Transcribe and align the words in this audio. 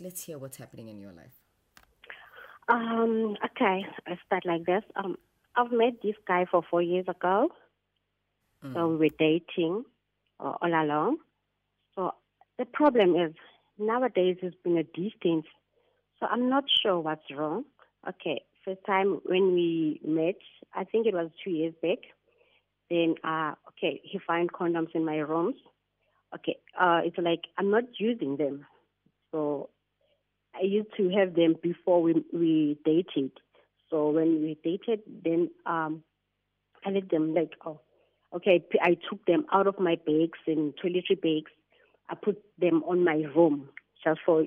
Let's 0.00 0.24
hear 0.24 0.38
what's 0.38 0.56
happening 0.56 0.88
in 0.88 0.98
your 0.98 1.12
life. 1.12 1.36
Um, 2.68 3.36
okay, 3.44 3.84
I 4.06 4.16
start 4.24 4.46
like 4.46 4.64
this. 4.64 4.82
Um, 4.96 5.16
I've 5.56 5.70
met 5.72 6.00
this 6.02 6.14
guy 6.26 6.46
for 6.50 6.62
four 6.70 6.80
years 6.80 7.04
ago. 7.06 7.48
Mm. 8.64 8.74
So 8.74 8.88
we 8.88 8.96
were 8.96 9.16
dating 9.18 9.84
uh, 10.38 10.54
all 10.62 10.72
along. 10.84 11.18
So 11.94 12.12
the 12.58 12.64
problem 12.64 13.14
is 13.14 13.34
nowadays 13.78 14.38
it's 14.42 14.56
been 14.64 14.78
a 14.78 14.84
distance. 14.84 15.46
So 16.18 16.26
I'm 16.30 16.48
not 16.48 16.64
sure 16.82 16.98
what's 17.00 17.30
wrong. 17.36 17.64
Okay, 18.08 18.42
first 18.64 18.80
time 18.86 19.20
when 19.24 19.52
we 19.52 20.00
met, 20.02 20.36
I 20.74 20.84
think 20.84 21.06
it 21.06 21.14
was 21.14 21.30
two 21.44 21.50
years 21.50 21.74
back. 21.82 21.98
Then, 22.88 23.16
uh, 23.22 23.52
okay, 23.68 24.00
he 24.02 24.18
found 24.26 24.52
condoms 24.52 24.94
in 24.94 25.04
my 25.04 25.18
rooms. 25.18 25.56
Okay, 26.34 26.56
uh, 26.78 27.00
it's 27.04 27.18
like 27.18 27.42
I'm 27.58 27.70
not 27.70 27.84
using 27.98 28.36
them. 28.38 28.64
So 29.32 29.68
I 30.60 30.64
used 30.64 30.94
to 30.98 31.08
have 31.10 31.34
them 31.34 31.54
before 31.62 32.02
we 32.02 32.24
we 32.32 32.78
dated. 32.84 33.32
So 33.88 34.10
when 34.10 34.42
we 34.42 34.58
dated, 34.62 35.00
then 35.24 35.50
um, 35.66 36.02
I 36.84 36.90
let 36.90 37.10
them 37.10 37.34
like 37.34 37.52
oh, 37.64 37.80
okay. 38.34 38.64
I 38.82 38.96
took 39.08 39.24
them 39.26 39.46
out 39.52 39.66
of 39.66 39.78
my 39.78 39.96
bags 39.96 40.38
and 40.46 40.74
toiletry 40.76 41.20
bags. 41.20 41.50
I 42.08 42.14
put 42.14 42.42
them 42.58 42.82
on 42.84 43.04
my 43.04 43.22
room 43.34 43.70
just 44.04 44.20
for 44.26 44.44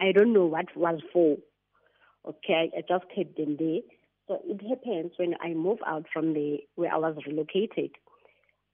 I 0.00 0.12
don't 0.12 0.32
know 0.32 0.46
what 0.46 0.74
was 0.76 1.00
for. 1.12 1.36
Okay, 2.26 2.70
I 2.76 2.80
just 2.80 3.04
kept 3.14 3.36
them 3.36 3.56
there. 3.58 3.80
So 4.26 4.38
it 4.44 4.60
happens 4.68 5.12
when 5.16 5.34
I 5.40 5.54
move 5.54 5.78
out 5.86 6.06
from 6.12 6.34
the 6.34 6.58
where 6.74 6.92
I 6.92 6.96
was 6.96 7.16
relocated 7.26 7.92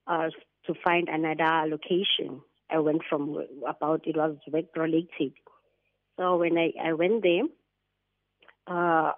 uh, 0.07 0.31
to 0.67 0.75
find 0.85 1.09
another 1.09 1.69
location. 1.69 2.41
I 2.71 2.79
went 2.81 3.03
from 3.09 3.45
about 3.67 4.07
it 4.07 4.17
was 4.17 4.37
work 4.51 4.67
related. 4.77 5.33
So 6.19 6.37
when 6.37 6.57
I, 6.57 6.73
I 6.83 6.93
went 6.95 7.23
there, 7.23 7.43
uh, 8.67 9.13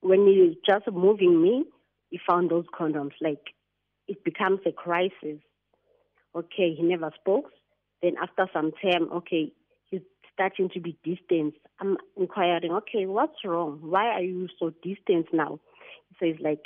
when 0.00 0.26
he 0.26 0.40
was 0.40 0.56
just 0.66 0.90
moving 0.94 1.42
me, 1.42 1.64
he 2.10 2.18
found 2.28 2.50
those 2.50 2.64
condoms. 2.78 3.12
Like 3.20 3.42
it 4.08 4.24
becomes 4.24 4.60
a 4.66 4.72
crisis. 4.72 5.40
Okay, 6.34 6.74
he 6.76 6.82
never 6.82 7.10
spoke. 7.20 7.50
Then 8.02 8.14
after 8.22 8.46
some 8.52 8.72
time, 8.82 9.10
okay, 9.12 9.52
he's 9.86 10.00
starting 10.32 10.70
to 10.70 10.80
be 10.80 10.96
distant. 11.04 11.54
I'm 11.80 11.96
inquiring, 12.16 12.72
okay, 12.72 13.06
what's 13.06 13.44
wrong? 13.44 13.80
Why 13.82 14.06
are 14.06 14.22
you 14.22 14.48
so 14.58 14.72
distant 14.82 15.26
now? 15.32 15.58
He 16.08 16.16
says 16.26 16.40
like, 16.40 16.60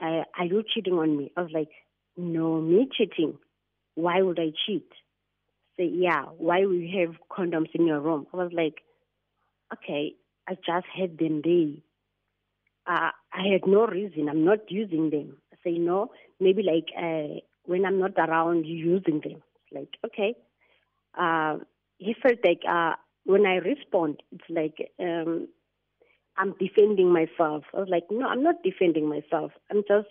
are 0.00 0.44
you 0.44 0.62
cheating 0.74 0.94
on 0.94 1.16
me? 1.16 1.32
I 1.36 1.42
was 1.42 1.50
like, 1.52 1.70
no, 2.16 2.60
me 2.60 2.88
cheating. 2.92 3.38
Why 3.94 4.22
would 4.22 4.38
I 4.38 4.52
cheat? 4.66 4.88
Say, 5.76 5.90
yeah, 5.92 6.24
why 6.36 6.58
you 6.58 6.88
have 6.98 7.16
condoms 7.30 7.70
in 7.74 7.86
your 7.86 8.00
room? 8.00 8.26
I 8.32 8.36
was 8.36 8.52
like, 8.52 8.82
okay, 9.72 10.14
I 10.48 10.54
just 10.54 10.86
had 10.96 11.18
them 11.18 11.42
there. 11.44 11.74
Uh, 12.86 13.10
I 13.32 13.52
had 13.52 13.66
no 13.66 13.86
reason. 13.86 14.28
I'm 14.28 14.44
not 14.44 14.70
using 14.70 15.10
them. 15.10 15.36
I 15.52 15.56
say, 15.62 15.78
no, 15.78 16.10
maybe 16.40 16.62
like 16.62 16.86
uh, 16.96 17.40
when 17.64 17.84
I'm 17.84 17.98
not 17.98 18.12
around, 18.16 18.64
using 18.64 19.20
them. 19.20 19.42
Like, 19.70 19.90
okay. 20.06 20.34
Uh, 21.18 21.58
he 21.98 22.14
felt 22.22 22.38
like 22.44 22.62
uh, 22.68 22.94
when 23.24 23.44
I 23.44 23.56
respond, 23.56 24.22
it's 24.32 24.48
like 24.48 24.90
um, 24.98 25.48
I'm 26.36 26.54
defending 26.58 27.12
myself. 27.12 27.64
I 27.74 27.80
was 27.80 27.88
like, 27.90 28.04
no, 28.10 28.26
I'm 28.26 28.42
not 28.42 28.62
defending 28.62 29.08
myself. 29.08 29.52
I'm 29.70 29.82
just, 29.86 30.08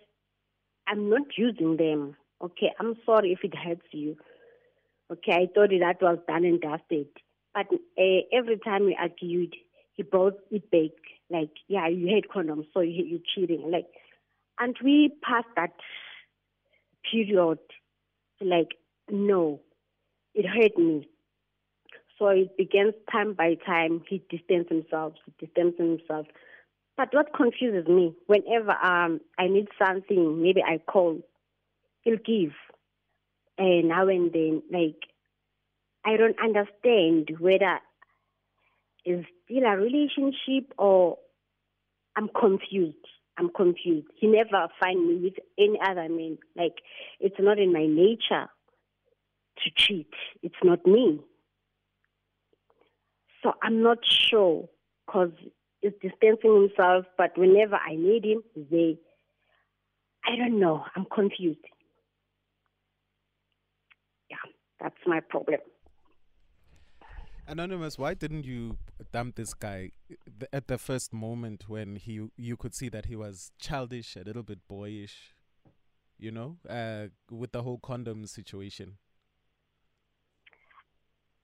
I'm 0.87 1.09
not 1.09 1.37
using 1.37 1.77
them. 1.77 2.15
Okay, 2.41 2.71
I'm 2.79 2.95
sorry 3.05 3.31
if 3.31 3.39
it 3.43 3.57
hurts 3.57 3.87
you. 3.91 4.17
Okay, 5.11 5.31
I 5.31 5.47
thought 5.53 5.69
that 5.69 6.01
was 6.01 6.19
done 6.27 6.45
and 6.45 6.61
dusted. 6.61 7.07
But 7.57 7.75
uh, 7.97 8.21
every 8.31 8.59
time 8.59 8.85
we 8.85 8.95
argued, 8.99 9.55
he 9.93 10.03
brought 10.03 10.37
it 10.51 10.69
back. 10.69 10.91
Like, 11.31 11.49
yeah, 11.67 11.87
you 11.87 12.13
had 12.13 12.29
condoms, 12.29 12.67
so 12.71 12.81
you, 12.81 13.03
you're 13.03 13.19
cheating. 13.33 13.71
Like, 13.71 13.87
and 14.59 14.77
we 14.83 15.11
passed 15.23 15.47
that 15.55 15.73
period. 17.11 17.57
Like, 18.39 18.75
no, 19.09 19.59
it 20.35 20.45
hurt 20.45 20.77
me. 20.77 21.09
So 22.19 22.27
it 22.27 22.55
begins 22.57 22.93
time 23.11 23.33
by 23.33 23.55
time. 23.55 24.03
He 24.07 24.21
distanced 24.29 24.69
himself, 24.69 25.13
he 25.25 25.47
distanced 25.47 25.79
himself. 25.79 26.27
But 26.95 27.09
what 27.11 27.33
confuses 27.35 27.87
me, 27.87 28.13
whenever 28.27 28.71
um, 28.71 29.19
I 29.39 29.47
need 29.47 29.67
something, 29.83 30.43
maybe 30.43 30.61
I 30.61 30.77
call, 30.77 31.21
he'll 32.01 32.17
give. 32.17 32.53
And 33.57 33.87
now 33.87 34.07
and 34.07 34.31
then, 34.31 34.61
like, 34.71 35.09
I 36.07 36.15
don't 36.15 36.37
understand 36.41 37.31
whether 37.37 37.81
it's 39.03 39.27
still 39.43 39.63
a 39.65 39.75
relationship 39.75 40.73
or 40.77 41.17
I'm 42.15 42.29
confused. 42.29 42.95
I'm 43.37 43.49
confused. 43.49 44.07
He 44.15 44.27
never 44.27 44.69
find 44.79 45.05
me 45.05 45.15
with 45.21 45.33
any 45.59 45.77
other 45.85 46.07
man. 46.07 46.37
Like, 46.55 46.75
it's 47.19 47.35
not 47.39 47.59
in 47.59 47.73
my 47.73 47.85
nature 47.85 48.47
to 49.57 49.71
cheat. 49.75 50.09
It's 50.41 50.55
not 50.63 50.85
me. 50.87 51.19
So 53.43 53.51
I'm 53.61 53.83
not 53.83 53.97
sure 54.03 54.69
because 55.05 55.31
he's 55.81 55.91
distancing 56.01 56.69
himself, 56.69 57.05
but 57.17 57.37
whenever 57.37 57.75
I 57.75 57.95
need 57.95 58.23
him, 58.23 58.43
they, 58.55 58.97
I 60.25 60.37
don't 60.37 60.57
know. 60.57 60.85
I'm 60.95 61.05
confused. 61.13 61.59
Yeah, 64.29 64.37
that's 64.79 64.95
my 65.05 65.19
problem. 65.19 65.59
Anonymous, 67.47 67.97
why 67.97 68.13
didn't 68.13 68.45
you 68.45 68.77
dump 69.13 69.35
this 69.35 69.53
guy 69.53 69.91
at 70.51 70.67
the 70.67 70.77
first 70.77 71.13
moment 71.13 71.65
when 71.67 71.95
he 71.95 72.27
you 72.35 72.57
could 72.57 72.75
see 72.75 72.89
that 72.89 73.05
he 73.05 73.15
was 73.15 73.51
childish, 73.57 74.17
a 74.17 74.23
little 74.23 74.43
bit 74.43 74.59
boyish, 74.67 75.33
you 76.19 76.29
know, 76.29 76.57
uh, 76.69 77.07
with 77.31 77.53
the 77.53 77.63
whole 77.63 77.77
condom 77.77 78.25
situation? 78.25 78.97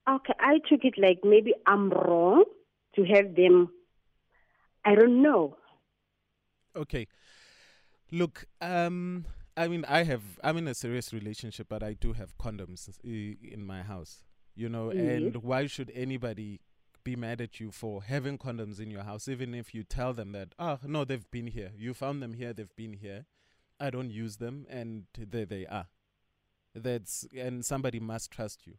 Okay, 0.08 0.34
I 0.38 0.58
took 0.68 0.84
it 0.84 0.94
like 0.98 1.20
maybe 1.24 1.54
I'm 1.66 1.88
wrong 1.88 2.44
to 2.96 3.04
have 3.04 3.34
them. 3.34 3.70
I 4.84 4.94
don't 4.94 5.22
know. 5.22 5.56
Okay. 6.76 7.06
Look, 8.12 8.44
um, 8.60 9.24
I 9.56 9.68
mean, 9.68 9.84
I 9.88 10.02
have, 10.04 10.22
I'm 10.42 10.58
in 10.58 10.68
a 10.68 10.74
serious 10.74 11.12
relationship, 11.12 11.68
but 11.70 11.82
I 11.82 11.94
do 11.94 12.12
have 12.12 12.36
condoms 12.36 12.88
in 13.02 13.64
my 13.64 13.82
house, 13.82 14.24
you 14.54 14.68
know, 14.68 14.86
mm-hmm. 14.86 14.98
and 14.98 15.36
why 15.42 15.66
should 15.66 15.90
anybody 15.94 16.60
be 17.04 17.14
mad 17.16 17.40
at 17.40 17.60
you 17.60 17.70
for 17.70 18.02
having 18.02 18.38
condoms 18.38 18.80
in 18.80 18.90
your 18.90 19.02
house, 19.02 19.28
even 19.28 19.54
if 19.54 19.74
you 19.74 19.82
tell 19.82 20.14
them 20.14 20.32
that, 20.32 20.54
oh, 20.58 20.78
no, 20.84 21.04
they've 21.04 21.30
been 21.30 21.48
here. 21.48 21.70
You 21.76 21.94
found 21.94 22.22
them 22.22 22.32
here, 22.32 22.52
they've 22.52 22.74
been 22.74 22.94
here. 22.94 23.26
I 23.78 23.90
don't 23.90 24.10
use 24.10 24.36
them, 24.36 24.66
and 24.70 25.04
there 25.16 25.44
they 25.44 25.66
are. 25.66 25.88
That's, 26.74 27.26
and 27.36 27.64
somebody 27.64 28.00
must 28.00 28.30
trust 28.30 28.66
you. 28.66 28.74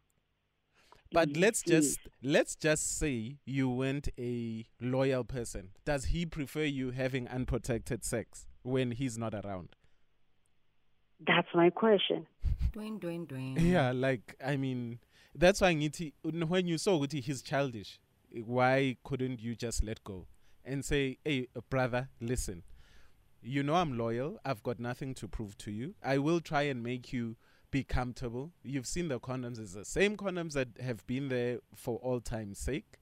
But 1.12 1.30
mm, 1.30 1.40
let's 1.40 1.62
mm. 1.62 1.66
just 1.66 2.00
let's 2.22 2.56
just 2.56 2.98
say 2.98 3.36
you 3.44 3.68
weren't 3.68 4.08
a 4.18 4.66
loyal 4.80 5.22
person. 5.22 5.70
Does 5.84 6.06
he 6.06 6.26
prefer 6.26 6.64
you 6.64 6.90
having 6.90 7.28
unprotected 7.28 8.04
sex 8.04 8.46
when 8.62 8.90
he's 8.90 9.16
not 9.16 9.32
around? 9.32 9.76
That's 11.24 11.48
my 11.54 11.70
question. 11.70 12.26
Dwayne, 12.72 13.00
Dwayne, 13.00 13.26
Dwayne. 13.26 13.56
Yeah, 13.58 13.92
like 13.92 14.34
I 14.44 14.56
mean, 14.56 14.98
that's 15.38 15.60
why 15.60 15.74
Ngiti, 15.74 16.12
when 16.22 16.66
you 16.66 16.78
saw 16.78 16.98
Guti, 16.98 17.20
he's 17.22 17.42
childish. 17.42 17.98
Why 18.44 18.96
couldn't 19.04 19.40
you 19.40 19.54
just 19.54 19.82
let 19.82 20.02
go 20.04 20.26
and 20.64 20.84
say, 20.84 21.18
"Hey, 21.24 21.48
brother, 21.70 22.08
listen. 22.20 22.62
You 23.42 23.62
know 23.62 23.74
I'm 23.74 23.96
loyal. 23.96 24.40
I've 24.44 24.62
got 24.62 24.80
nothing 24.80 25.14
to 25.14 25.28
prove 25.28 25.56
to 25.58 25.70
you. 25.70 25.94
I 26.02 26.18
will 26.18 26.40
try 26.40 26.62
and 26.62 26.82
make 26.82 27.12
you 27.12 27.36
be 27.70 27.84
comfortable. 27.84 28.52
You've 28.62 28.86
seen 28.86 29.08
the 29.08 29.20
condoms; 29.20 29.58
it's 29.58 29.74
the 29.74 29.84
same 29.84 30.16
condoms 30.16 30.52
that 30.54 30.68
have 30.80 31.06
been 31.06 31.28
there 31.28 31.60
for 31.74 31.98
all 31.98 32.20
time's 32.20 32.58
sake. 32.58 32.98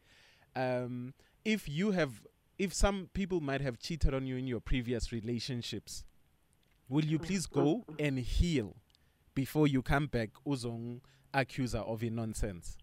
Um, 0.55 1.15
if 1.45 1.69
you 1.69 1.93
have, 1.93 2.27
if 2.59 2.73
some 2.75 3.09
people 3.15 3.41
might 3.41 3.61
have 3.61 3.79
cheated 3.79 4.15
on 4.15 4.27
you 4.27 4.37
in 4.37 4.47
your 4.47 4.61
previous 4.61 5.13
relationships, 5.13 6.05
will 6.89 7.05
you 7.05 7.19
please 7.19 7.47
go 7.47 7.85
and 7.99 8.19
heal 8.19 8.77
before 9.35 9.67
you 9.67 9.83
come 9.83 10.07
back, 10.07 10.31
uzong 10.47 11.01
accuser 11.35 11.79
of 11.79 12.03
a 12.03 12.11
nonsense? 12.11 12.79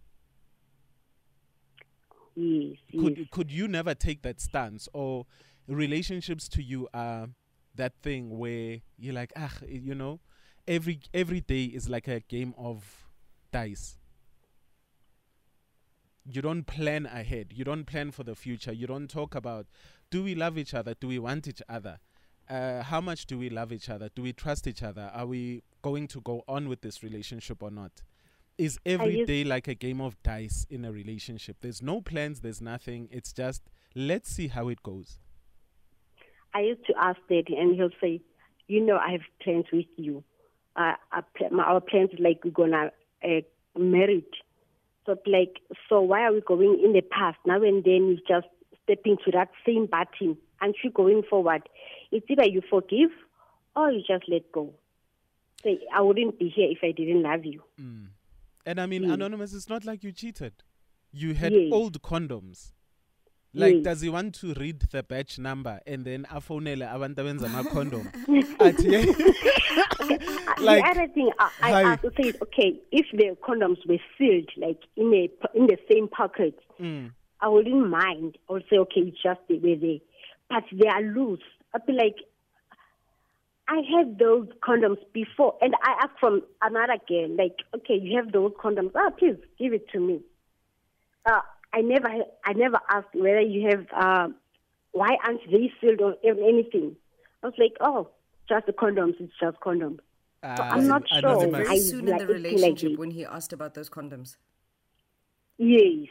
Yes, 2.36 2.77
could 2.92 3.18
yes. 3.18 3.27
could 3.31 3.51
you 3.51 3.68
never 3.68 3.94
take 3.94 4.21
that 4.21 4.39
stance, 4.39 4.88
or 4.94 5.25
relationships 5.68 6.48
to 6.50 6.63
you 6.63 6.88
are 6.94 7.30
that 7.75 7.94
thing 8.01 8.38
where 8.38 8.80
you're 8.98 9.13
like, 9.13 9.33
ah, 9.36 9.51
you 9.68 9.95
know, 9.95 10.19
every 10.68 11.00
every 11.13 11.42
day 11.42 11.65
is 11.65 11.89
like 11.89 12.07
a 12.07 12.19
game 12.21 12.53
of 12.57 13.07
dice. 13.51 13.98
You 16.24 16.42
don't 16.42 16.65
plan 16.65 17.07
ahead. 17.07 17.48
You 17.53 17.65
don't 17.65 17.86
plan 17.86 18.12
for 18.12 18.24
the 18.24 18.36
future. 18.36 18.71
You 18.71 18.88
don't 18.88 19.09
talk 19.09 19.33
about 19.33 19.65
do 20.12 20.24
we 20.24 20.36
love 20.36 20.57
each 20.57 20.74
other? 20.74 20.94
Do 20.94 21.07
we 21.07 21.19
want 21.19 21.48
each 21.48 21.62
other? 21.68 22.00
Uh, 22.50 22.83
how 22.83 23.01
much 23.01 23.25
do 23.25 23.38
we 23.38 23.50
love 23.50 23.71
each 23.71 23.89
other? 23.89 24.09
Do 24.13 24.21
we 24.21 24.33
trust 24.33 24.68
each 24.68 24.83
other? 24.83 25.09
Are 25.13 25.25
we 25.25 25.63
going 25.81 26.07
to 26.09 26.21
go 26.21 26.44
on 26.48 26.69
with 26.69 26.81
this 26.81 27.01
relationship 27.01 27.63
or 27.63 27.71
not 27.71 28.03
is 28.61 28.79
every 28.85 29.17
used- 29.19 29.27
day 29.27 29.43
like 29.43 29.67
a 29.67 29.73
game 29.73 29.99
of 30.01 30.21
dice 30.23 30.65
in 30.69 30.85
a 30.85 30.91
relationship? 30.91 31.57
There's 31.61 31.81
no 31.81 32.01
plans, 32.01 32.41
there's 32.41 32.61
nothing. 32.61 33.09
It's 33.11 33.33
just 33.33 33.61
let's 33.95 34.29
see 34.29 34.47
how 34.47 34.67
it 34.69 34.81
goes. 34.83 35.19
I 36.53 36.61
used 36.61 36.85
to 36.87 36.93
ask 36.97 37.19
Daddy, 37.29 37.55
and 37.57 37.75
he'll 37.75 37.89
say, 38.01 38.21
"You 38.67 38.81
know, 38.81 38.97
I 38.97 39.11
have 39.13 39.21
plans 39.41 39.65
with 39.71 39.85
you. 39.97 40.23
Uh, 40.75 40.93
our, 41.11 41.25
my- 41.51 41.63
our 41.63 41.81
plans 41.81 42.11
like 42.19 42.43
we're 42.45 42.51
gonna 42.51 42.91
uh, 43.23 43.41
married. 43.77 44.25
So 45.05 45.17
like, 45.25 45.59
so 45.89 46.01
why 46.01 46.21
are 46.25 46.33
we 46.33 46.41
going 46.41 46.79
in 46.83 46.93
the 46.93 47.01
past 47.01 47.37
now 47.45 47.61
and 47.63 47.83
then? 47.83 48.07
You 48.09 48.17
just 48.27 48.47
stepping 48.83 49.17
to 49.25 49.31
that 49.31 49.49
same 49.65 49.85
button, 49.87 50.37
and 50.61 50.75
you 50.83 50.91
going 50.91 51.23
forward. 51.29 51.63
It's 52.11 52.25
either 52.29 52.45
you 52.45 52.61
forgive 52.69 53.09
or 53.75 53.91
you 53.91 54.03
just 54.05 54.27
let 54.29 54.51
go. 54.51 54.73
Say, 55.63 55.79
I 55.93 56.01
wouldn't 56.01 56.37
be 56.39 56.49
here 56.49 56.69
if 56.69 56.79
I 56.83 56.91
didn't 56.91 57.23
love 57.23 57.45
you. 57.45 57.61
And 58.65 58.79
I 58.79 58.85
mean, 58.85 59.03
Mm. 59.03 59.13
anonymous, 59.13 59.53
it's 59.53 59.69
not 59.69 59.85
like 59.85 60.03
you 60.03 60.11
cheated. 60.11 60.53
You 61.11 61.33
had 61.33 61.53
Yes. 61.53 61.69
old 61.71 62.01
condoms. 62.01 62.73
Like, 63.53 63.75
Yes. 63.75 63.83
does 63.83 64.01
he 64.01 64.09
want 64.09 64.35
to 64.35 64.53
read 64.53 64.79
the 64.91 65.03
batch 65.03 65.37
number 65.37 65.81
and 65.85 66.05
then 66.05 66.23
afonele 66.25 66.87
abantu 66.89 67.15
abenza 67.17 67.49
ama-condom? 67.49 68.11
Like, 70.61 70.83
the 70.83 70.89
other 70.91 71.07
thing 71.13 71.31
I, 71.39 71.49
I 71.61 71.71
hi. 71.71 71.81
asked, 71.93 72.05
say, 72.21 72.33
okay, 72.41 72.79
if 72.91 73.05
the 73.13 73.35
condoms 73.41 73.77
were 73.87 73.97
sealed, 74.17 74.49
like 74.57 74.79
in 74.95 75.13
a 75.13 75.29
in 75.57 75.67
the 75.67 75.77
same 75.91 76.07
pocket, 76.07 76.57
Mm. 76.79 77.11
I 77.41 77.47
wouldn't 77.47 77.89
mind. 77.89 78.37
I 78.49 78.53
would 78.53 78.65
say, 78.69 78.77
okay, 78.77 79.01
it's 79.01 79.21
just 79.21 79.39
they 79.49 79.55
were 79.55 79.75
there, 79.75 79.97
but 80.49 80.63
they 80.71 80.87
are 80.87 81.01
loose. 81.01 81.41
I'd 81.73 81.85
be 81.87 81.93
like, 81.93 82.15
I 83.71 83.81
had 83.89 84.19
those 84.19 84.47
condoms 84.62 84.97
before, 85.13 85.57
and 85.62 85.73
I 85.81 86.03
asked 86.03 86.19
from 86.19 86.41
another 86.62 86.97
girl, 87.07 87.29
like, 87.38 87.56
okay, 87.73 87.97
you 87.97 88.18
have 88.18 88.33
those 88.33 88.51
condoms. 88.62 88.91
Ah, 88.95 89.12
please 89.18 89.38
give 89.57 89.71
it 89.71 89.88
to 89.94 90.00
me. 90.00 90.19
Uh, 91.25 91.39
I 91.73 91.79
never, 91.79 92.09
I 92.44 92.51
never 92.51 92.79
asked 92.89 93.15
whether 93.15 93.39
you 93.39 93.69
have. 93.69 93.85
Um, 93.94 94.35
why 94.91 95.15
aren't 95.25 95.39
they 95.50 95.71
sealed 95.79 96.01
or 96.01 96.15
anything? 96.25 96.97
I 97.41 97.47
was 97.47 97.56
like, 97.57 97.77
oh, 97.79 98.09
just 98.50 98.65
the 98.65 98.73
condoms. 98.73 99.13
It's 99.21 99.31
just 99.39 99.57
condoms. 99.62 100.00
Ah, 100.44 100.71
I'm 100.71 100.88
not 100.88 101.03
anonymous. 101.09 101.41
sure. 101.41 101.65
Very 101.65 101.69
I 101.69 101.77
soon 101.77 102.00
in 102.01 102.06
like 102.07 102.19
the 102.19 102.25
it 102.25 102.41
like 102.41 102.51
relationship 102.51 103.00
when 103.00 103.12
he 103.12 103.24
asked 103.24 103.53
about 103.53 103.74
those 103.74 103.89
condoms. 103.89 104.35
Yes. 105.57 106.09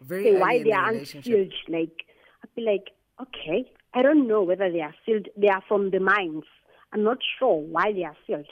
Very 0.00 0.24
say 0.24 0.30
early 0.30 0.40
why 0.40 0.52
in 0.54 0.64
they 0.64 0.70
the 0.70 0.76
aren't 0.76 1.06
sealed. 1.08 1.52
Like 1.68 2.06
I'd 2.42 2.54
be 2.56 2.62
like, 2.62 2.88
okay, 3.20 3.70
I 3.92 4.00
don't 4.00 4.26
know 4.26 4.42
whether 4.42 4.72
they 4.72 4.80
are 4.80 4.94
sealed. 5.04 5.28
They 5.36 5.48
are 5.48 5.62
from 5.68 5.90
the 5.90 6.00
mines. 6.00 6.44
I'm 6.92 7.02
not 7.02 7.18
sure 7.38 7.54
why 7.60 7.92
they 7.92 8.04
are 8.04 8.16
sealed. 8.26 8.46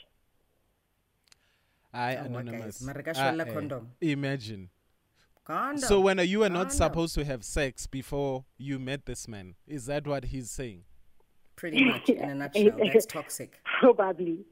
I 1.93 2.17
Awa, 2.17 2.25
anonymous. 2.27 2.79
guys, 2.79 2.87
mara 2.87 3.03
ka 3.03 3.11
Ah, 3.17 3.33
shwella 3.33 3.47
eh, 3.47 3.53
condom. 3.53 3.89
Imagine. 4.01 4.71
Condom. 5.45 5.79
So 5.89 6.01
when 6.01 6.19
you 6.21 6.39
were 6.41 6.49
not 6.49 6.73
supposed 6.73 7.15
to 7.17 7.25
have 7.25 7.45
sex 7.45 7.87
before 7.87 8.45
you 8.59 8.79
met 8.79 9.07
this 9.07 9.27
man, 9.27 9.55
is 9.67 9.87
that 9.87 10.07
what 10.07 10.25
he's 10.27 10.51
saying? 10.51 10.85
Pretty 11.57 11.85
much, 11.85 12.09
in 12.09 12.31
a 12.31 12.35
nutshell, 12.43 12.79
that's 12.79 13.07
toxic. 13.07 13.61
Probably. 13.81 14.47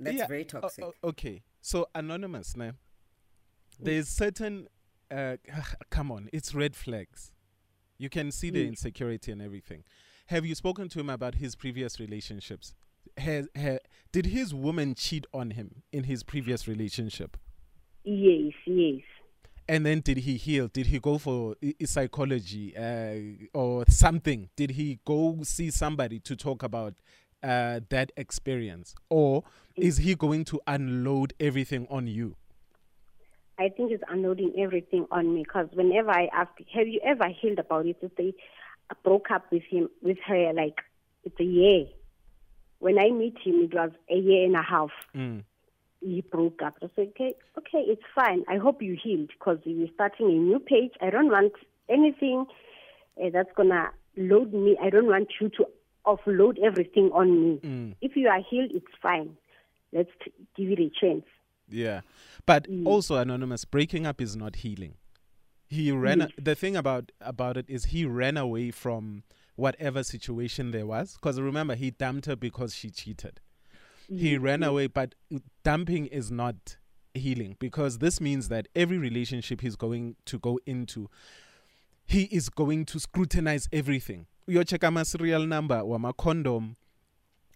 That's 0.00 0.16
Yeah, 0.16 0.26
very 0.26 0.44
toxic. 0.44 0.84
o- 0.84 0.94
okay, 1.10 1.42
so 1.60 1.86
anonymous 1.94 2.56
now. 2.56 2.72
There's 3.78 4.08
certain, 4.08 4.68
uh, 5.10 5.36
come 5.90 6.10
on, 6.10 6.28
it's 6.32 6.54
red 6.54 6.74
flags. 6.74 7.32
You 7.98 8.08
can 8.08 8.30
see 8.32 8.48
the 8.50 8.66
insecurity 8.66 9.30
and 9.30 9.42
everything. 9.42 9.84
Have 10.30 10.46
you 10.46 10.54
spoken 10.54 10.88
to 10.90 11.00
him 11.00 11.10
about 11.10 11.34
his 11.34 11.56
previous 11.56 11.98
relationships? 11.98 12.72
Has, 13.16 13.48
ha, 13.60 13.78
did 14.12 14.26
his 14.26 14.54
woman 14.54 14.94
cheat 14.94 15.26
on 15.34 15.50
him 15.50 15.82
in 15.90 16.04
his 16.04 16.22
previous 16.22 16.68
relationship? 16.68 17.36
Yes, 18.04 18.52
yes. 18.64 19.00
And 19.68 19.84
then 19.84 19.98
did 19.98 20.18
he 20.18 20.36
heal? 20.36 20.68
Did 20.68 20.86
he 20.86 21.00
go 21.00 21.18
for 21.18 21.56
psychology 21.84 22.76
uh, 22.76 23.58
or 23.58 23.84
something? 23.88 24.50
Did 24.54 24.70
he 24.70 25.00
go 25.04 25.38
see 25.42 25.72
somebody 25.72 26.20
to 26.20 26.36
talk 26.36 26.62
about 26.62 26.94
uh, 27.42 27.80
that 27.88 28.12
experience? 28.16 28.94
Or 29.08 29.42
is 29.74 29.96
he 29.96 30.14
going 30.14 30.44
to 30.44 30.60
unload 30.64 31.34
everything 31.40 31.88
on 31.90 32.06
you? 32.06 32.36
I 33.58 33.68
think 33.68 33.90
it's 33.90 34.04
unloading 34.08 34.54
everything 34.56 35.06
on 35.10 35.34
me 35.34 35.42
because 35.42 35.66
whenever 35.72 36.10
I 36.10 36.28
ask, 36.32 36.52
have 36.72 36.86
you 36.86 37.00
ever 37.04 37.26
healed 37.28 37.58
about 37.58 37.86
it? 37.86 38.00
To 38.00 38.10
say, 38.16 38.32
I 38.90 38.94
broke 39.04 39.30
up 39.30 39.50
with 39.52 39.62
him, 39.64 39.88
with 40.02 40.18
her, 40.26 40.52
like 40.52 40.80
it's 41.24 41.38
a 41.40 41.44
year. 41.44 41.86
When 42.80 42.98
I 42.98 43.10
meet 43.10 43.36
him, 43.42 43.60
it 43.60 43.74
was 43.74 43.90
a 44.10 44.16
year 44.16 44.44
and 44.46 44.56
a 44.56 44.62
half. 44.62 44.90
Mm. 45.14 45.44
he 46.02 46.22
broke 46.22 46.62
up. 46.62 46.76
I 46.82 46.88
said, 46.96 47.08
okay, 47.08 47.34
okay, 47.58 47.84
it's 47.86 48.02
fine. 48.14 48.42
I 48.48 48.56
hope 48.56 48.80
you 48.82 48.96
healed 49.02 49.28
because 49.38 49.58
we're 49.66 49.86
starting 49.94 50.28
a 50.28 50.32
new 50.32 50.58
page. 50.58 50.92
I 51.02 51.10
don't 51.10 51.28
want 51.30 51.52
anything 51.90 52.46
uh, 53.22 53.28
that's 53.30 53.50
gonna 53.54 53.90
load 54.16 54.54
me. 54.54 54.78
I 54.82 54.88
don't 54.88 55.06
want 55.08 55.28
you 55.40 55.50
to 55.50 55.66
offload 56.06 56.58
everything 56.64 57.10
on 57.12 57.28
me. 57.44 57.60
Mm. 57.62 57.94
If 58.00 58.16
you 58.16 58.28
are 58.28 58.40
healed, 58.48 58.70
it's 58.74 58.86
fine. 59.02 59.36
Let's 59.92 60.10
give 60.56 60.70
it 60.70 60.78
a 60.80 60.88
chance. 60.88 61.26
Yeah. 61.68 62.00
But 62.46 62.66
Mm. 62.68 62.86
also 62.86 63.16
anonymous 63.16 63.66
breaking 63.66 64.06
up 64.06 64.22
is 64.22 64.34
not 64.36 64.56
healing. 64.56 64.94
He 65.70 65.92
ran 65.92 66.20
a- 66.22 66.30
the 66.36 66.56
thing 66.56 66.76
about 66.76 67.12
about 67.20 67.56
it 67.56 67.64
is 67.68 67.86
he 67.86 68.04
ran 68.04 68.36
away 68.36 68.72
from 68.72 69.22
whatever 69.54 70.02
situation 70.02 70.72
there 70.72 70.84
was 70.86 71.14
because 71.14 71.40
remember 71.40 71.76
he 71.76 71.92
dumped 71.92 72.26
her 72.26 72.34
because 72.36 72.74
she 72.74 72.90
cheated. 72.90 73.40
He 74.08 74.34
mm-hmm. 74.34 74.44
ran 74.44 74.62
away 74.64 74.88
but 74.88 75.14
dumping 75.62 76.06
is 76.06 76.30
not 76.32 76.76
healing 77.14 77.56
because 77.60 77.98
this 77.98 78.20
means 78.20 78.48
that 78.48 78.66
every 78.74 78.98
relationship 78.98 79.60
he's 79.60 79.76
going 79.76 80.16
to 80.26 80.38
go 80.40 80.58
into 80.66 81.08
he 82.04 82.22
is 82.24 82.48
going 82.48 82.84
to 82.86 82.98
scrutinize 82.98 83.68
everything. 83.72 84.26
Uyocheck 84.48 84.82
ama 84.82 85.04
serial 85.04 85.46
number 85.46 85.76
wama 85.76 86.16
condom 86.16 86.74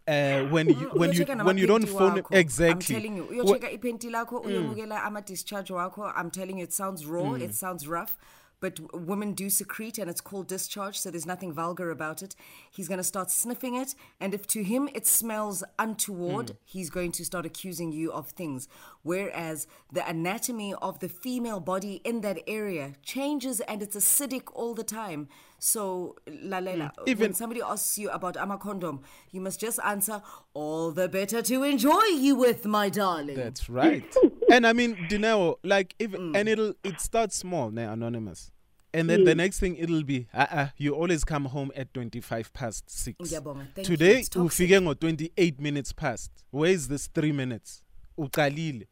uh, 0.07 0.43
when 0.55 0.69
you 0.69 0.91
when 0.95 1.13
you 1.13 1.25
when 1.25 1.59
you 1.59 1.67
don't 1.67 1.87
phone 1.89 2.17
wakho. 2.23 2.33
exactly 2.35 2.95
I'm 2.97 3.03
telling 3.03 3.17
you, 3.17 3.25
uyochecka 3.25 3.71
iphenti 3.79 4.11
lakho, 4.11 4.43
uyomukela 4.45 5.03
ama-discharge 5.05 5.71
wakho. 5.71 6.13
I'm 6.15 6.31
telling 6.31 6.59
you, 6.59 6.65
it 6.65 6.73
sounds 6.73 7.07
raw, 7.07 7.23
Mm. 7.23 7.41
it 7.43 7.55
sounds 7.55 7.87
rough, 7.89 8.17
but 8.61 8.79
women 8.95 9.33
do 9.35 9.49
secrete 9.51 9.99
and 9.99 10.09
it's 10.11 10.21
called 10.21 10.47
discharge, 10.47 10.99
so 10.99 11.11
there's 11.11 11.27
nothing 11.27 11.53
vulgar 11.53 11.91
about 11.91 12.23
it. 12.23 12.35
He's 12.71 12.89
going 12.89 12.99
to 12.99 13.05
start 13.05 13.31
sniffing 13.31 13.75
it, 13.75 13.95
and 14.21 14.33
if 14.35 14.47
to 14.49 14.63
him 14.63 14.89
it 14.95 15.07
smells 15.07 15.63
untoward, 15.79 16.47
Mm. 16.53 16.57
he's 16.65 16.91
going 16.91 17.13
to 17.13 17.25
start 17.25 17.45
accusing 17.47 17.93
you 17.93 18.13
of 18.13 18.29
things. 18.31 18.69
Whereas 19.03 19.67
the 19.93 20.07
anatomy 20.09 20.75
of 20.81 21.01
the 21.01 21.09
female 21.09 21.61
body 21.61 22.01
in 22.05 22.21
that 22.23 22.39
area 22.47 22.95
changes 23.03 23.61
and 23.61 23.83
it's 23.83 23.97
acidic 23.97 24.45
all 24.55 24.75
the 24.75 24.85
time. 24.85 25.29
So, 25.65 26.15
Lalela, 26.27 26.91
Mm. 26.95 27.09
Even- 27.09 27.21
when 27.29 27.35
somebody 27.35 27.63
asks 27.63 27.97
you 27.97 28.11
about 28.11 28.37
ama 28.37 28.59
condom, 28.59 29.01
you 29.33 29.41
must 29.41 29.59
just 29.59 29.79
answer, 29.83 30.21
all 30.53 30.91
the 30.93 31.09
better 31.09 31.41
to 31.41 31.63
enjoy 31.63 32.05
you 32.21 32.37
with, 32.37 32.67
my 32.67 32.91
darling. 32.91 33.35
That's 33.37 33.71
right. 33.71 34.05
and 34.53 34.67
I 34.67 34.75
mean, 34.75 34.95
Dineo, 35.09 35.57
like 35.63 35.95
if 35.99 36.11
Mm. 36.13 36.37
and 36.37 36.49
it'll 36.51 36.75
it 36.85 37.01
starts 37.01 37.37
small, 37.37 37.71
now 37.71 37.93
anonymous. 37.95 38.51
And 38.93 39.09
then 39.09 39.25
the 39.25 39.35
next 39.35 39.59
thing 39.59 39.75
it'll 39.77 40.05
be, 40.05 40.29
uh, 40.35 40.47
uh, 40.51 40.69
you 40.77 40.95
always 40.95 41.25
come 41.25 41.47
home 41.47 41.73
at 41.75 41.93
25 41.95 42.53
past 42.53 42.89
6. 42.91 43.17
Ngiyabonga. 43.33 43.67
Thank. 43.75 43.87
Today, 43.87 44.19
It's 44.21 44.29
toxic. 44.29 44.69
ufike 44.71 45.01
28 45.01 45.59
minutes 45.61 45.93
past. 45.93 46.31
Where 46.51 46.71
is 46.71 46.89
this 46.89 47.07
3 47.09 47.33
minutes? 47.33 47.83
Uqalile. 48.19 48.87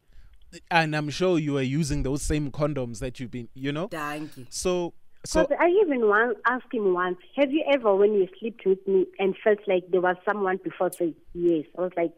And 0.69 0.95
I'm 0.95 1.09
sure 1.09 1.37
you 1.39 1.57
are 1.57 1.61
using 1.81 2.03
those 2.03 2.21
same 2.23 2.51
condoms 2.51 2.99
that 2.99 3.19
you've 3.19 3.31
been, 3.31 3.47
you 3.53 3.71
know? 3.71 3.87
Thank 3.87 4.35
you. 4.37 4.45
So, 4.49 4.93
so 5.25 5.43
Because 5.43 5.57
I 5.59 5.69
even 5.83 6.07
once 6.07 6.37
asked 6.45 6.73
him 6.73 6.93
once, 6.93 7.17
have 7.37 7.51
you 7.51 7.63
ever, 7.71 7.95
when 7.95 8.13
you 8.13 8.27
slept 8.39 8.65
with 8.65 8.85
me 8.87 9.07
and 9.19 9.35
felt 9.43 9.59
like 9.67 9.83
there 9.89 10.01
was 10.01 10.17
someone 10.25 10.57
before? 10.63 10.91
Say 10.91 11.13
yes. 11.33 11.65
I 11.77 11.81
was 11.81 11.91
like, 11.95 12.13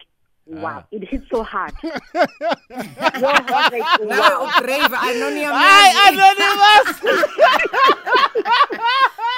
wow, 0.48 0.80
Ah. 0.84 0.86
it 0.92 1.08
hit 1.08 1.22
so 1.32 1.44
hard. 1.44 1.74
Your 1.84 1.94
heart, 2.14 3.72
like, 3.74 4.02
Nawe 4.02 4.08
wow. 4.10 4.52
ubrave, 4.58 4.92
Hi, 4.94 5.12
anonymous. 5.16 5.96
anonymous! 6.10 6.88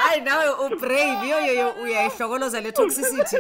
Hayi 0.02 0.22
nawe 0.24 0.50
ubrave. 0.66 1.28
Yo 1.28 1.38
yo 1.40 1.54
yo 1.54 1.68
uyayihlokoloza 1.84 2.62
le 2.64 2.72
toxicity. 2.72 3.38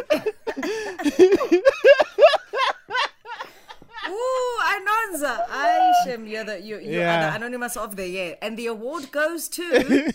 Ooh, 4.09 4.59
Anonza. 4.71 5.45
I 5.51 5.91
shame 6.05 6.27
you're 6.27 6.43
the 6.45 6.61
you, 6.61 6.79
you 6.79 6.99
are 6.99 7.03
Yeah. 7.03 7.29
the 7.29 7.45
anonymous 7.67 7.77
of 7.77 7.95
the 7.95 8.07
year. 8.07 8.37
And 8.41 8.57
the 8.57 8.67
award 8.67 9.11
goes 9.11 9.47
to 9.49 10.11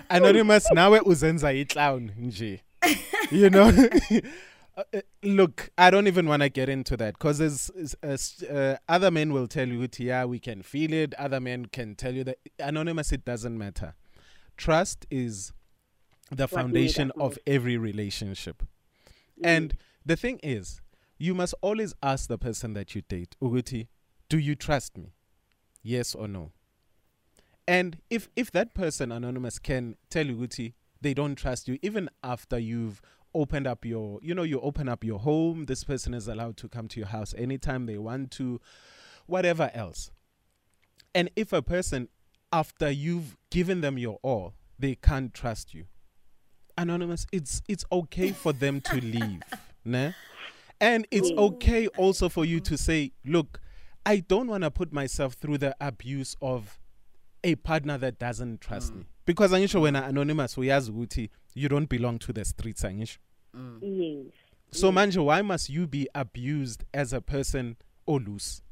anonymous 0.10 0.66
now 0.72 0.90
nawe 0.90 1.00
uzenza 1.00 1.52
iclown 1.52 2.10
nje. 2.18 2.60
You 3.30 3.50
know? 3.50 3.72
Uh, 4.76 4.82
uh, 4.92 5.00
look 5.22 5.70
i 5.78 5.88
don't 5.88 6.08
even 6.08 6.26
want 6.26 6.42
to 6.42 6.48
get 6.48 6.68
into 6.68 6.96
that 6.96 7.14
because 7.14 7.38
there's 7.38 7.70
uh, 8.02 8.52
uh, 8.52 8.76
other 8.88 9.08
men 9.08 9.32
will 9.32 9.46
tell 9.46 9.68
you 9.68 9.78
"Uthi, 9.78 10.06
yeah 10.06 10.24
we 10.24 10.40
can 10.40 10.62
feel 10.62 10.92
it. 10.92 11.14
Other 11.14 11.38
men 11.38 11.66
can 11.66 11.94
tell 11.94 12.12
you 12.12 12.24
that 12.24 12.38
anonymous 12.58 13.12
it 13.12 13.24
doesn't 13.24 13.56
matter. 13.56 13.94
Trust 14.56 15.06
is 15.12 15.52
the 16.28 16.48
foundation 16.48 17.12
of 17.16 17.38
every 17.46 17.76
relationship. 17.76 18.64
And 19.44 19.76
the 20.04 20.16
thing 20.16 20.40
is 20.42 20.80
you 21.18 21.34
must 21.34 21.54
always 21.62 21.94
ask 22.02 22.28
the 22.28 22.38
person 22.38 22.72
that 22.74 22.96
you 22.96 23.02
date 23.02 23.36
Uguti, 23.40 23.86
do 24.28 24.38
you 24.38 24.56
trust 24.56 24.98
me? 24.98 25.14
Yes 25.84 26.16
or 26.16 26.26
no? 26.26 26.50
And 27.66 27.98
if 28.10 28.28
if 28.36 28.50
that 28.52 28.74
person 28.74 29.10
anonymous 29.10 29.58
can 29.58 29.96
tell 30.10 30.26
you 30.26 30.36
Guti, 30.36 30.74
they 31.00 31.14
don't 31.14 31.34
trust 31.34 31.68
you 31.68 31.78
even 31.82 32.10
after 32.22 32.58
you've 32.58 33.00
opened 33.34 33.66
up 33.66 33.84
your 33.84 34.18
you 34.22 34.34
know 34.34 34.42
you 34.42 34.60
open 34.60 34.88
up 34.88 35.02
your 35.02 35.18
home 35.18 35.64
this 35.64 35.82
person 35.82 36.14
is 36.14 36.28
allowed 36.28 36.56
to 36.56 36.68
come 36.68 36.86
to 36.86 37.00
your 37.00 37.08
house 37.08 37.34
anytime 37.36 37.86
they 37.86 37.98
want 37.98 38.30
to 38.30 38.60
whatever 39.26 39.70
else. 39.74 40.10
And 41.14 41.30
if 41.36 41.52
a 41.52 41.62
person 41.62 42.08
after 42.52 42.90
you've 42.90 43.36
given 43.50 43.80
them 43.80 43.98
your 43.98 44.18
all 44.22 44.54
they 44.78 44.94
can't 44.94 45.32
trust 45.32 45.72
you. 45.74 45.84
Anonymous 46.76 47.26
it's 47.32 47.62
it's 47.68 47.84
okay 47.90 48.32
for 48.32 48.52
them 48.52 48.80
to 48.82 48.96
leave 49.00 49.40
ne? 49.84 50.14
and 50.80 51.06
it's 51.10 51.30
okay 51.30 51.86
also 51.88 52.28
for 52.28 52.44
you 52.44 52.60
to 52.60 52.76
say 52.76 53.12
look 53.24 53.60
i 54.04 54.16
don't 54.16 54.48
want 54.48 54.64
to 54.64 54.70
put 54.70 54.92
myself 54.92 55.34
through 55.34 55.58
the 55.58 55.74
abuse 55.80 56.36
of 56.42 56.78
a 57.44 57.54
partner 57.56 57.96
that 57.98 58.18
doesn't 58.18 58.60
trust 58.60 58.92
mm. 58.92 58.98
me. 58.98 59.04
Because 59.26 59.52
angisho 59.52 59.80
wena 59.80 60.06
anonymous 60.06 60.56
uyazi 60.56 60.90
ukuthi 60.90 61.30
you 61.54 61.68
don't 61.68 61.88
belong 61.88 62.18
to 62.18 62.32
the 62.32 62.44
streets 62.44 62.82
angisho. 62.82 63.18
Mm. 63.54 63.78
Yes. 63.82 64.32
so 64.72 64.90
manje 64.90 65.18
why 65.24 65.40
must 65.42 65.70
you 65.70 65.86
be 65.86 66.08
abused 66.14 66.84
as 66.92 67.12
a 67.12 67.20
person 67.20 67.76
olose 68.08 68.62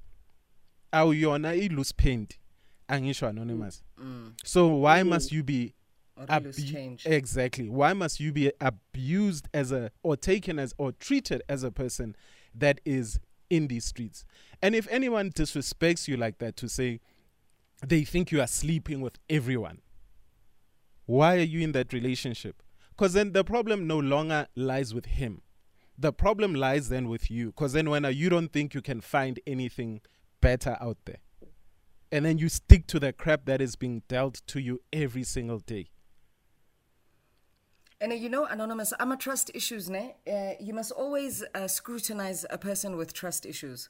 awuyona 0.93 1.55
i-loose 1.55 1.93
paint 1.93 2.39
angisho 2.89 3.29
anonymous. 3.29 3.83
Mm. 3.99 4.33
So 4.45 4.67
why 4.69 5.03
must 5.03 5.33
you 5.33 5.43
be 5.43 5.75
Or 6.17 6.27
the 6.27 6.33
abu- 6.33 6.53
change. 6.53 7.07
exactly. 7.07 7.69
Why 7.71 7.93
must 7.95 8.21
you 8.21 8.33
be 8.33 8.53
abused 8.61 9.49
as 9.55 9.73
a 9.73 9.91
or 10.03 10.17
taken 10.17 10.59
as 10.59 10.75
or 10.77 10.93
treated 10.93 11.43
as 11.49 11.63
a 11.63 11.71
person 11.71 12.15
that 12.55 12.81
is 12.85 13.19
in 13.49 13.69
these 13.69 13.85
streets? 13.87 14.25
And 14.61 14.75
if 14.75 14.87
anyone 14.91 15.31
disrespects 15.31 16.09
you 16.09 16.17
like 16.17 16.39
that 16.39 16.57
to 16.57 16.69
say 16.69 17.01
they 17.87 18.05
think 18.05 18.31
you 18.31 18.41
are 18.41 18.47
sleeping 18.47 19.01
with 19.01 19.19
everyone. 19.29 19.81
Why 21.07 21.37
are 21.37 21.41
you 21.41 21.61
in 21.61 21.73
that 21.73 21.93
relationship? 21.93 22.63
Because 22.91 23.13
then 23.13 23.33
the 23.33 23.45
problem 23.45 23.87
no 23.87 23.99
longer 23.99 24.47
lies 24.55 24.95
with 24.95 25.07
him. 25.07 25.43
The 25.99 26.13
problem 26.13 26.55
lies 26.55 26.89
then 26.89 27.09
with 27.09 27.31
you. 27.31 27.47
Because 27.47 27.73
then 27.73 27.91
when 27.91 28.05
you 28.05 28.29
don't 28.29 28.53
think 28.53 28.75
you 28.75 28.83
can 28.83 29.01
find 29.01 29.41
anything 29.47 30.01
better 30.41 30.77
out 30.81 30.99
there. 31.05 31.21
And 32.11 32.25
then 32.25 32.39
you 32.39 32.49
stick 32.49 32.87
to 32.89 33.01
the 33.01 33.13
crap 33.13 33.47
that 33.47 33.61
is 33.61 33.75
being 33.75 34.03
dealt 34.07 34.43
to 34.49 34.61
you 34.61 34.81
every 34.93 35.25
single 35.25 35.59
day. 35.59 35.89
And 38.01 38.13
uh, 38.13 38.17
you 38.17 38.29
know, 38.29 38.45
Anonymous, 38.47 38.93
I'm 38.99 39.13
a 39.13 39.17
trust 39.17 39.51
issues, 39.55 39.89
ne? 39.89 40.17
Uh, 40.31 40.55
you 40.61 40.75
must 40.75 40.91
always 40.91 41.45
uh, 41.55 41.69
scrutinize 41.69 42.45
a 42.51 42.59
person 42.59 42.97
with 42.97 43.13
trust 43.13 43.47
issues. 43.47 43.89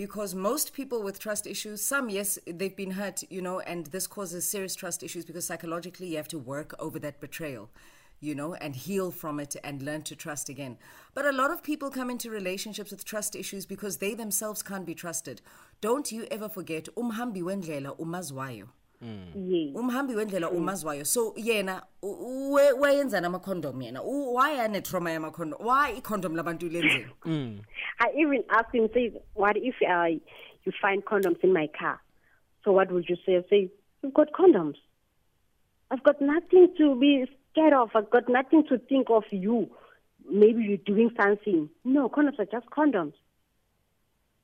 Because 0.00 0.34
most 0.34 0.72
people 0.72 1.02
with 1.02 1.18
trust 1.18 1.46
issues, 1.46 1.82
some, 1.82 2.08
yes, 2.08 2.38
they've 2.46 2.74
been 2.74 2.92
hurt, 2.92 3.22
you 3.28 3.42
know, 3.42 3.60
and 3.60 3.84
this 3.88 4.06
causes 4.06 4.48
serious 4.48 4.74
trust 4.74 5.02
issues 5.02 5.26
because 5.26 5.44
psychologically 5.44 6.06
you 6.06 6.16
have 6.16 6.26
to 6.28 6.38
work 6.38 6.74
over 6.78 6.98
that 7.00 7.20
betrayal, 7.20 7.68
you 8.18 8.34
know, 8.34 8.54
and 8.54 8.74
heal 8.74 9.10
from 9.10 9.38
it 9.38 9.56
and 9.62 9.82
learn 9.82 10.00
to 10.04 10.16
trust 10.16 10.48
again. 10.48 10.78
But 11.12 11.26
a 11.26 11.32
lot 11.32 11.50
of 11.50 11.62
people 11.62 11.90
come 11.90 12.08
into 12.08 12.30
relationships 12.30 12.90
with 12.90 13.04
trust 13.04 13.36
issues 13.36 13.66
because 13.66 13.98
they 13.98 14.14
themselves 14.14 14.62
can't 14.62 14.86
be 14.86 14.94
trusted. 14.94 15.42
Don't 15.82 16.10
you 16.10 16.26
ever 16.30 16.48
forget, 16.48 16.88
umhambi 16.96 17.42
wendlela 17.42 17.94
umazwayo. 17.98 18.68
Mm. 19.02 19.26
Yes. 19.34 19.76
umhambi 19.76 20.14
wendlela 20.14 20.50
mm. 20.50 20.56
umazwayo 20.56 21.04
so 21.04 21.32
yena 21.36 21.82
u- 22.02 22.52
we- 22.52 22.72
wayenzani 22.72 23.26
ama-condom 23.26 23.82
yena 23.82 24.02
U- 24.02 24.34
why 24.34 24.60
ane-trauma 24.60 25.10
yama-condom 25.10 25.58
why 25.66 25.90
i-condom 25.96 26.36
labantu 26.36 26.68
lenzeni 26.68 27.06
mm. 27.24 27.58
I 27.98 28.12
even 28.20 28.44
asked 28.48 28.74
him, 28.74 28.88
say, 28.94 29.12
what 29.34 29.56
if 29.56 29.74
uh, 29.82 30.06
you 30.64 30.72
find 30.82 31.04
condoms 31.04 31.38
in 31.42 31.52
my 31.52 31.66
car? 31.78 32.00
So 32.64 32.72
what 32.72 32.90
would 32.92 33.08
you 33.08 33.16
say? 33.26 33.36
I 33.36 33.42
say, 33.50 33.70
you've 34.02 34.14
got 34.14 34.32
condoms. 34.32 34.76
I've 35.90 36.02
got 36.02 36.20
nothing 36.20 36.68
to 36.78 36.94
be 36.98 37.26
scared 37.52 37.72
of. 37.74 37.90
I've 37.94 38.08
got 38.10 38.28
nothing 38.28 38.64
to 38.68 38.78
think 38.78 39.08
of 39.10 39.24
you. 39.30 39.68
Maybe 40.30 40.62
you're 40.62 40.76
doing 40.78 41.10
something. 41.20 41.68
No, 41.84 42.08
condoms 42.08 42.38
are 42.38 42.46
just 42.46 42.66
condoms. 42.70 43.12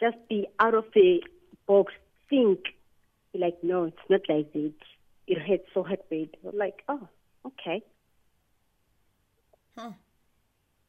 Just 0.00 0.16
be 0.28 0.46
out 0.60 0.75
of 0.75 0.84
the 0.94 1.22
box. 1.66 1.92
Think. 2.28 2.60
Be 3.37 3.43
like, 3.43 3.59
no, 3.62 3.85
it's 3.85 3.97
not 4.09 4.21
like 4.28 4.52
that. 4.55 4.73
It 5.26 5.38
hurts 5.47 5.69
so 5.75 5.83
hurt, 5.83 6.09
babe. 6.09 6.33
Like, 6.43 6.83
oh, 6.88 7.07
okay. 7.47 7.83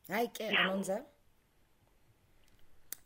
hayi 0.09 0.27
ke 0.35 0.45
anonza 0.57 0.97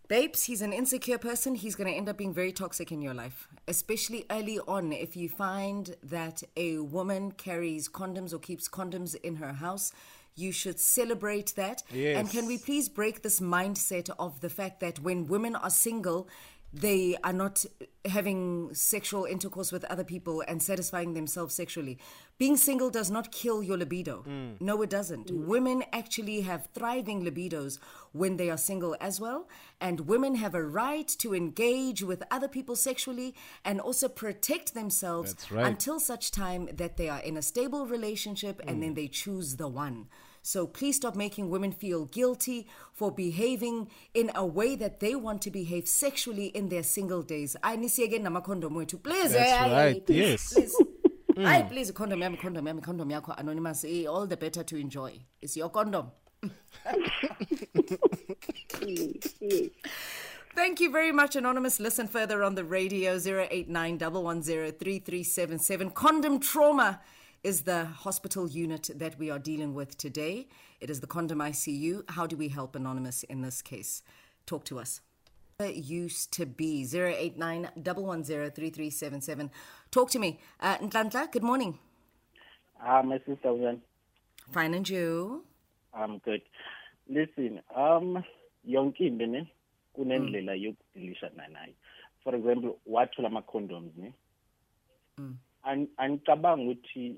babes 0.08 0.44
he's 0.44 0.62
an 0.62 0.74
insecure 0.74 1.18
person 1.18 1.56
he's 1.56 1.76
going 1.76 1.90
to 1.90 1.98
end 1.98 2.10
up 2.10 2.18
being 2.18 2.34
very 2.34 2.52
toxic 2.52 2.92
in 2.92 3.02
your 3.02 3.14
life 3.14 3.48
especially 3.68 4.26
early 4.30 4.60
on 4.68 4.92
if 4.92 5.16
you 5.16 5.28
find 5.30 5.96
that 6.04 6.44
a 6.56 6.78
woman 6.78 7.32
carries 7.32 7.90
condoms 7.90 8.34
or 8.34 8.38
keeps 8.40 8.70
condoms 8.70 9.16
in 9.16 9.38
her 9.38 9.54
house 9.54 9.92
you 10.36 10.52
should 10.52 10.80
celebrate 10.80 11.56
that 11.56 11.82
Yes. 11.92 12.18
and 12.18 12.30
can 12.30 12.46
we 12.46 12.58
please 12.58 12.90
break 12.90 13.24
this 13.24 13.40
mindset 13.40 14.10
of 14.20 14.42
the 14.42 14.50
fact 14.50 14.80
that 14.82 15.00
when 15.00 15.26
women 15.28 15.56
are 15.56 15.70
single 15.72 16.28
they 16.74 17.18
are 17.24 17.34
not 17.34 17.66
having 18.06 18.74
sexual 18.74 19.26
intercourse 19.26 19.72
with 19.72 19.84
other 19.86 20.04
people 20.04 20.42
and 20.48 20.62
satisfying 20.62 21.14
themselves 21.14 21.54
sexually. 21.54 21.98
Being 22.38 22.56
single 22.56 22.90
does 22.90 23.12
not 23.12 23.32
kill 23.32 23.62
your 23.62 23.78
libido. 23.78 24.24
Mm. 24.28 24.62
No, 24.62 24.82
it 24.82 24.90
doesn't. 24.90 25.32
Mm. 25.32 25.46
Women 25.46 25.84
actually 25.92 26.42
have 26.42 26.70
thriving 26.74 27.24
libidos 27.24 27.78
when 28.14 28.38
they 28.38 28.50
are 28.50 28.58
single 28.58 28.96
as 29.02 29.20
well. 29.20 29.50
And 29.80 30.02
women 30.02 30.36
have 30.36 30.56
a 30.56 30.64
right 30.64 31.08
to 31.20 31.36
engage 31.36 32.04
with 32.04 32.24
other 32.32 32.48
people 32.48 32.76
sexually 32.76 33.36
and 33.66 33.82
also 33.82 34.08
protect 34.08 34.74
themselves 34.74 35.36
right. 35.52 35.66
until 35.66 36.00
such 36.00 36.32
time 36.32 36.70
that 36.74 36.98
they 36.98 37.10
are 37.10 37.20
in 37.20 37.38
a 37.38 37.42
stable 37.42 37.86
relationship 37.86 38.62
and 38.66 38.78
mm. 38.78 38.82
then 38.82 38.94
they 38.94 39.08
choose 39.08 39.58
the 39.58 39.68
one. 39.68 40.08
So 40.42 40.68
please 40.68 40.96
stop 40.96 41.16
making 41.16 41.50
women 41.50 41.72
feel 41.72 42.06
guilty 42.06 42.68
for 42.94 43.12
behaving 43.12 43.90
in 44.14 44.32
a 44.36 44.46
way 44.46 44.76
that 44.76 45.00
they 45.00 45.16
want 45.16 45.42
to 45.44 45.52
behave 45.52 45.88
sexually 45.88 46.48
in 46.48 46.70
their 46.70 46.84
single 46.84 47.22
days. 47.22 47.56
I 47.64 47.78
nisiyeke 47.78 48.20
namakondom 48.22 48.72
wethu. 48.72 49.02
Please. 49.02 49.34
That's 49.34 49.52
eh, 49.52 49.74
right, 49.74 50.06
please, 50.06 50.18
yes. 50.18 50.54
Please. 50.54 50.76
Aye, 51.38 51.64
please, 51.70 51.92
condom 51.92 52.20
yami, 52.20 52.40
condom 52.40 52.66
yami, 52.66 52.82
condom 52.84 53.10
yakho, 53.10 53.40
anonymous. 53.40 53.86
Eh, 53.86 54.06
all 54.06 54.28
the 54.28 54.38
better 54.38 54.64
to 54.64 54.76
enjoy. 54.78 55.20
It's 55.42 55.56
your 55.56 55.70
condom. 55.70 56.12
Thank 60.54 60.82
you 60.82 60.92
very 60.92 61.12
much, 61.12 61.36
Anonymous. 61.36 61.80
Listen 61.80 62.08
further 62.08 62.44
on 62.44 62.56
the 62.56 62.66
radio 62.66 63.18
089 63.18 64.00
110 64.00 65.92
Condom 65.92 66.40
trauma 66.40 67.00
is 67.44 67.62
the 67.64 67.86
hospital 67.86 68.48
unit 68.48 68.90
that 68.96 69.18
we 69.18 69.30
are 69.32 69.40
dealing 69.40 69.74
with 69.74 69.98
today. 69.98 70.48
It 70.80 70.90
is 70.90 71.00
the 71.02 71.08
Condom 71.08 71.40
ICU. 71.40 72.04
How 72.12 72.28
do 72.28 72.38
we 72.38 72.50
help 72.50 72.76
Anonymous 72.76 73.24
in 73.24 73.42
this 73.42 73.62
case? 73.62 74.04
Talk 74.46 74.64
to 74.66 74.80
us. 74.80 75.02
It 75.60 75.76
used 75.76 76.32
to 76.34 76.46
be 76.46 76.84
089 76.92 77.70
110 77.84 79.50
Talk 79.92 80.10
to 80.12 80.20
me. 80.20 80.40
Uh, 80.60 80.78
Ntlantla, 80.78 81.32
good 81.32 81.44
morning. 81.44 81.78
Ah, 82.84 83.02
my 83.04 83.20
sister, 83.28 83.54
Wen, 83.54 83.82
Fine 84.52 84.74
and 84.74 84.90
you? 84.90 85.44
I'm 85.94 86.18
good. 86.20 86.42
Listen, 87.08 87.60
um, 87.76 88.24
yonke 88.68 89.02
into 89.02 89.28
ne 89.28 89.52
kunendlela 89.98 90.56
yokudilishana 90.56 91.48
nayo. 91.52 91.74
For 92.24 92.36
example, 92.36 92.78
wathola 92.90 93.28
ama-condoms 93.28 93.92
ne. 93.98 94.14
An- 95.64 95.88
Angicabangi 96.00 96.68
ukuthi 96.76 97.16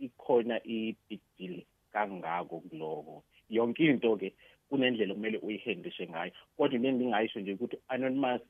ikhona 0.00 0.60
i-big 0.64 1.20
deal 1.38 1.62
kangako 1.92 2.60
kuloko. 2.60 3.22
Yonke 3.50 3.84
into 3.84 4.16
ke 4.16 4.32
kunendlela 4.70 5.14
kumele 5.14 5.38
uyihandlishe 5.38 6.08
ngayo. 6.08 6.32
Kodwa 6.56 6.74
into 6.74 6.88
engingayisho 6.88 7.40
nje 7.40 7.52
ukuthi 7.52 7.76
anonymous 7.88 8.42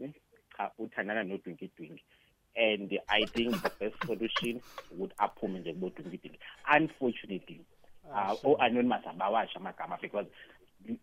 cha 0.56 0.70
uthandana 0.78 1.24
nodwinkidwinki. 1.24 2.02
And 2.56 2.98
I 3.08 3.24
think 3.24 3.62
the 3.62 3.70
best 3.80 3.96
solution 4.06 4.60
would 4.98 5.12
aphume 5.18 5.60
nje 5.60 5.72
kubodwinkidwinki. 5.72 6.38
Unfortunately, 6.76 7.60
uh, 8.12 8.34
oh, 8.44 8.56
anonymous 8.56 9.06
abawasha 9.06 9.56
amagama 9.56 10.00
because 10.00 10.26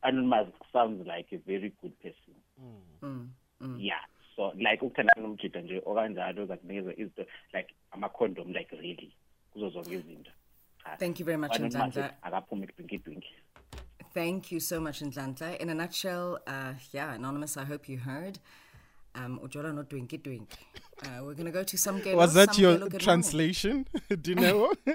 anonymous 0.03 0.47
sounds 0.73 1.05
like 1.07 1.27
a 1.31 1.37
very 1.37 1.73
good 1.81 1.93
person 2.01 3.29
yeah 3.77 4.01
so 4.35 4.53
like 4.55 4.81
ukuthandana 4.81 5.21
nomjida 5.21 5.61
nje 5.61 5.81
okanjalo 5.85 6.45
zakunikeza 6.45 6.93
izinto 6.93 7.25
like 7.53 7.75
ama-condom 7.91 8.53
like 8.53 8.75
really 8.75 9.13
kuzo 9.51 9.69
zonke 9.69 9.93
izinto 9.93 10.31
Cha. 10.87 10.95
Thank 10.97 11.19
you 11.19 11.25
very 11.25 11.37
much, 11.37 11.55
Anonymous 11.55 11.95
Nzandla. 11.95 12.11
akaphume 12.21 12.63
ekudwinkidwinki 12.65 13.35
Thank 14.13 14.51
you 14.51 14.59
so 14.59 14.79
much, 14.79 15.01
Ntlantla. 15.01 15.57
In 15.59 15.69
a 15.69 15.75
nutshell, 15.75 16.39
uh, 16.47 16.73
yeah, 16.91 17.13
Anonymous, 17.13 17.55
I 17.57 17.65
hope 17.65 17.87
you 17.87 17.99
heard. 17.99 18.39
Um, 19.13 19.39
Ujola 19.43 19.73
not 19.75 19.89
Dwinky 19.89 20.17
Dwink. 20.19 20.47
Uh, 21.03 21.23
we're 21.23 21.35
going 21.35 21.45
to 21.45 21.51
go 21.51 21.63
to 21.63 21.77
some 21.77 21.99
game. 22.01 22.15
Was 22.15 22.33
that 22.33 22.57
your 22.57 22.73
Gelo, 22.73 22.79
good 22.79 22.91
morning. 22.93 22.99
translation? 22.99 23.85
Do 24.21 24.31
you 24.31 24.35
know? 24.35 24.73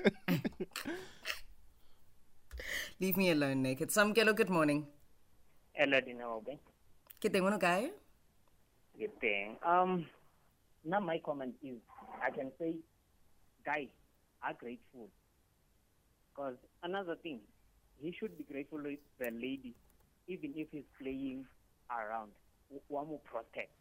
Leave 3.01 3.17
me 3.17 3.31
alone, 3.31 3.63
naked. 3.63 3.91
Samkelo, 3.91 4.35
good 4.35 4.51
morning. 4.51 4.87
Hello, 5.73 6.01
Dinobe. 6.01 6.59
Kite 7.21 7.41
ngono 7.41 7.59
guy? 7.61 7.91
Good 8.99 9.21
thing. 9.21 9.57
Um, 9.65 10.07
now 10.85 11.01
my 11.01 11.19
comment 11.19 11.55
is 11.63 11.79
I 12.25 12.31
can 12.31 12.51
say, 12.59 12.75
guys 13.65 13.89
are 14.43 14.55
grateful. 14.55 15.09
Because 16.33 16.57
another 16.83 17.17
thing, 17.23 17.41
he 18.01 18.13
should 18.19 18.37
be 18.39 18.45
grateful 18.45 18.79
with 18.83 18.99
the 19.21 19.31
lady, 19.31 19.75
even 20.29 20.55
if 20.57 20.69
he's 20.73 20.89
playing 21.01 21.45
around. 21.91 22.33
One 22.89 23.09
more 23.09 23.21
protect. 23.29 23.77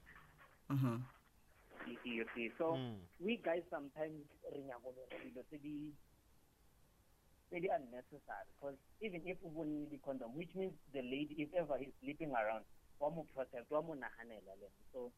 Mm-hmm. 0.69 0.97
You, 1.87 1.97
you 2.03 2.25
see, 2.35 2.49
so 2.57 2.75
Mm. 2.77 2.99
we 3.23 3.37
guys 3.43 3.63
sometimes 3.71 4.19
re 4.51 4.59
nyaka 4.61 4.83
go 4.83 4.91
dira 5.09 5.23
dilo 5.23 5.41
tse 5.47 5.57
di 5.63 5.89
tse 7.49 7.59
di 7.59 7.67
unnecessary 7.71 8.45
because 8.59 8.75
even 9.01 9.21
if 9.25 9.37
we 9.41 9.65
need 9.65 9.89
the 9.91 9.97
condom, 10.05 10.35
which 10.35 10.51
means 10.55 10.73
the 10.93 11.01
lady, 11.01 11.35
if 11.39 11.49
ever 11.57 11.77
he's 11.79 11.95
sleeping 12.03 12.31
around, 12.35 12.63
one 12.99 13.15
more 13.15 13.25
protect, 13.33 13.71
one 13.71 13.85
more 13.87 13.95
nahanela 13.95 14.53
le. 14.61 14.67
So 14.93 15.11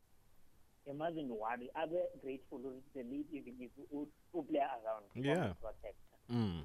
imagine 0.85 1.27
worry. 1.33 1.67
I'm 1.75 1.89
grateful 2.21 2.59
with 2.63 2.85
the 2.93 3.03
lady 3.03 3.25
even 3.43 3.57
if 3.59 3.71
we 3.91 4.05
we 4.31 4.41
play 4.47 4.61
around. 4.61 5.03
one 5.13 5.25
Yeah. 5.25 5.51
more 5.51 5.73
protect. 5.73 5.97
Mm. 6.31 6.63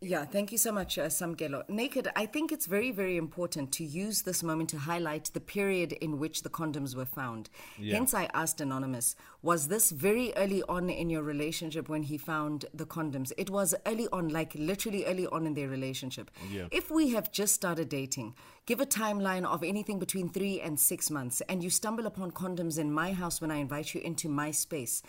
Yeah, 0.00 0.24
thank 0.26 0.52
you 0.52 0.58
so 0.58 0.70
much, 0.70 0.96
uh, 0.96 1.06
Samkelo. 1.06 1.68
Naked, 1.68 2.06
I 2.14 2.26
think 2.26 2.52
it's 2.52 2.66
very, 2.66 2.92
very 2.92 3.16
important 3.16 3.72
to 3.72 3.84
use 3.84 4.22
this 4.22 4.44
moment 4.44 4.70
to 4.70 4.78
highlight 4.78 5.24
the 5.34 5.40
period 5.40 5.90
in 5.90 6.20
which 6.20 6.44
the 6.44 6.48
condoms 6.48 6.94
were 6.94 7.04
found. 7.04 7.50
Yeah. 7.76 7.96
Hence, 7.96 8.14
I 8.14 8.28
asked 8.32 8.60
Anonymous, 8.60 9.16
was 9.42 9.66
this 9.66 9.90
very 9.90 10.32
early 10.36 10.62
on 10.68 10.88
in 10.88 11.10
your 11.10 11.24
relationship 11.24 11.88
when 11.88 12.04
he 12.04 12.16
found 12.16 12.66
the 12.72 12.86
condoms? 12.86 13.32
It 13.36 13.50
was 13.50 13.74
early 13.86 14.06
on, 14.12 14.28
like 14.28 14.54
literally 14.54 15.04
early 15.04 15.26
on 15.26 15.46
in 15.46 15.54
their 15.54 15.68
relationship. 15.68 16.30
Yeah. 16.48 16.68
If 16.70 16.92
we 16.92 17.10
have 17.10 17.32
just 17.32 17.54
started 17.54 17.88
dating, 17.88 18.36
give 18.66 18.80
a 18.80 18.86
timeline 18.86 19.44
of 19.44 19.64
anything 19.64 19.98
between 19.98 20.28
three 20.28 20.60
and 20.60 20.78
six 20.78 21.10
months, 21.10 21.42
and 21.48 21.60
you 21.60 21.70
stumble 21.70 22.06
upon 22.06 22.30
condoms 22.30 22.78
in 22.78 22.92
my 22.92 23.12
house 23.14 23.40
when 23.40 23.50
I 23.50 23.56
invite 23.56 23.94
you 23.94 24.00
into 24.02 24.28
my 24.28 24.52
space, 24.52 25.02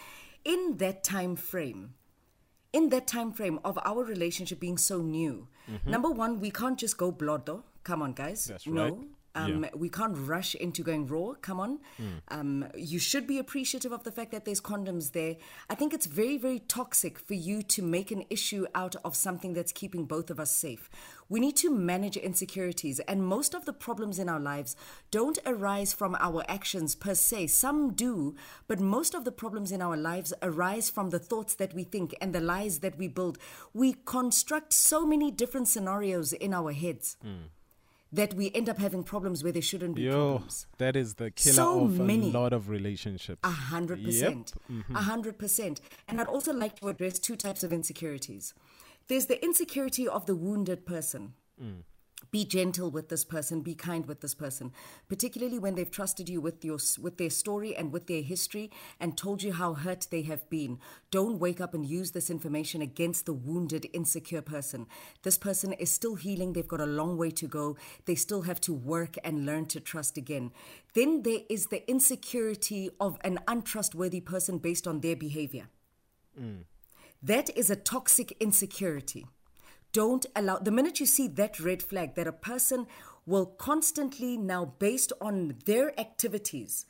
in 0.44 0.78
that 0.78 1.04
time 1.04 1.36
frame, 1.36 1.94
in 2.74 2.90
that 2.90 3.08
time 3.08 3.32
frame 3.32 3.60
of 3.64 3.80
our 3.84 4.04
relationship 4.04 4.60
being 4.60 4.78
so 4.78 5.02
new, 5.02 5.48
mm-hmm. 5.70 5.90
number 5.90 6.10
one, 6.10 6.40
we 6.40 6.52
can't 6.52 6.78
just 6.78 6.98
go 6.98 7.12
blodo. 7.12 7.64
Come 7.84 8.02
on, 8.02 8.14
guys. 8.14 8.46
That's 8.46 8.68
no. 8.68 8.84
right. 8.84 8.94
Um, 9.40 9.64
Yeah. 9.64 9.70
We 9.76 9.90
can't 9.90 10.18
rush 10.18 10.56
into 10.56 10.84
going 10.84 11.08
raw. 11.08 11.34
Come 11.42 11.60
on. 11.60 11.80
Um, 12.30 12.66
you 12.76 13.00
should 13.00 13.26
be 13.28 13.38
appreciative 13.40 13.92
of 13.92 14.04
the 14.04 14.12
fact 14.12 14.32
that 14.32 14.44
there's 14.46 14.62
condoms 14.62 15.12
there. 15.12 15.36
I 15.70 15.76
think 15.76 15.94
it's 15.94 16.06
very, 16.06 16.38
very 16.38 16.60
toxic 16.60 17.18
for 17.20 17.34
you 17.34 17.62
to 17.64 17.82
make 17.82 18.12
an 18.12 18.24
issue 18.30 18.66
out 18.76 18.96
of 19.04 19.16
something 19.16 19.54
that's 19.54 19.72
keeping 19.72 20.06
both 20.06 20.30
of 20.30 20.40
us 20.40 20.52
safe. 20.52 20.90
We 21.30 21.40
need 21.40 21.58
to 21.58 21.70
manage 21.70 22.18
insecurities, 22.18 23.00
and 23.02 23.24
most 23.36 23.54
of 23.54 23.66
the 23.66 23.74
problems 23.74 24.18
in 24.18 24.28
our 24.30 24.40
lives 24.40 24.76
don't 25.12 25.38
arise 25.46 25.94
from 25.94 26.16
our 26.20 26.44
actions 26.48 26.96
per 26.96 27.14
se. 27.14 27.48
Some 27.48 27.94
do, 27.94 28.36
but 28.68 28.80
most 28.80 29.14
of 29.14 29.26
the 29.26 29.32
problems 29.32 29.72
in 29.72 29.82
our 29.82 29.96
lives 29.98 30.34
arise 30.42 30.90
from 30.90 31.12
the 31.12 31.20
thoughts 31.20 31.54
that 31.56 31.74
we 31.76 31.84
think 31.84 32.16
and 32.20 32.34
the 32.34 32.42
lies 32.42 32.80
that 32.80 32.98
we 32.98 33.08
build. 33.08 33.38
We 33.74 33.94
construct 34.06 34.74
so 34.74 35.06
many 35.06 35.30
different 35.32 35.68
scenarios 35.68 36.34
in 36.34 36.52
our 36.54 36.72
heads 36.72 37.18
that 38.12 38.34
we 38.34 38.52
end 38.56 38.68
up 38.70 38.78
having 38.80 39.04
problems 39.04 39.44
where 39.44 39.52
there 39.52 39.62
shouldn't 39.62 39.96
be 39.96 40.04
Yo, 40.04 40.12
problems. 40.38 40.68
that 40.80 40.96
is 40.96 41.16
the 41.16 41.30
killer 41.32 41.54
So 41.56 41.84
of 41.86 42.00
many. 42.00 42.30
a 42.30 42.34
lot 42.34 42.54
of 42.54 42.70
relationships. 42.70 43.40
A 43.44 43.52
hundred 43.52 44.04
percent. 44.04 44.54
Mm-hmm. 44.72 44.96
A 44.96 45.02
hundred 45.02 45.38
percent. 45.38 45.80
And 46.08 46.20
I'd 46.20 46.28
also 46.28 46.52
like 46.54 46.80
to 46.80 46.88
address 46.88 47.20
two 47.20 47.36
types 47.36 47.64
of 47.64 47.72
insecurities. 47.72 48.54
There's 49.08 49.28
the 49.28 49.44
insecurity 49.44 50.08
of 50.08 50.26
the 50.26 50.36
wounded 50.36 50.86
person. 50.86 51.34
Mm. 51.64 51.84
Be 52.32 52.46
gentle 52.46 52.92
with 52.92 53.10
this 53.10 53.26
person. 53.26 53.62
Be 53.62 53.74
kind 53.74 54.06
with 54.06 54.22
this 54.22 54.36
person, 54.36 54.72
particularly 55.08 55.58
when 55.58 55.76
they've 55.76 55.90
trusted 55.90 56.30
you 56.30 56.42
with 56.42 56.64
your 56.64 56.78
with 57.00 57.18
their 57.18 57.30
story 57.30 57.76
and 57.76 57.92
with 57.92 58.06
their 58.08 58.22
history 58.22 58.70
and 59.00 59.18
told 59.18 59.42
you 59.42 59.54
how 59.54 59.74
hurt 59.74 60.08
they 60.12 60.22
have 60.24 60.48
been. 60.50 60.80
Don't 61.10 61.40
wake 61.40 61.60
up 61.60 61.74
and 61.74 61.86
use 61.86 62.12
this 62.12 62.30
information 62.30 62.82
against 62.82 63.26
the 63.26 63.34
wounded, 63.34 63.88
insecure 63.94 64.42
person. 64.42 64.86
This 65.24 65.38
person 65.38 65.74
is 65.74 65.92
still 65.92 66.16
healing. 66.16 66.54
They've 66.54 66.68
got 66.68 66.82
a 66.82 66.86
long 66.86 67.18
way 67.18 67.32
to 67.32 67.48
go. 67.48 67.78
They 68.06 68.16
still 68.16 68.44
have 68.44 68.62
to 68.62 68.74
work 68.74 69.16
and 69.24 69.46
learn 69.46 69.66
to 69.68 69.80
trust 69.80 70.18
again. 70.18 70.52
Then 70.94 71.24
there 71.24 71.42
is 71.50 71.68
the 71.68 71.90
insecurity 71.90 72.90
of 73.00 73.18
an 73.22 73.40
untrustworthy 73.48 74.22
person 74.22 74.60
based 74.60 74.88
on 74.88 75.00
their 75.00 75.16
behavior. 75.16 75.70
Mm. 76.40 76.66
That 77.24 77.50
is 77.58 77.70
a 77.70 77.76
toxic 77.76 78.34
insecurity. 78.40 79.26
Don't 80.00 80.26
allow, 80.34 80.60
the 80.60 80.72
minute 80.72 81.02
you 81.02 81.06
see 81.06 81.28
that 81.28 81.60
red 81.60 81.84
flag, 81.84 82.16
that 82.16 82.26
a 82.26 82.32
person 82.32 82.88
will 83.26 83.46
constantly 83.46 84.38
now, 84.38 84.64
based 84.80 85.12
on 85.20 85.56
their 85.66 86.00
activities, 86.00 86.86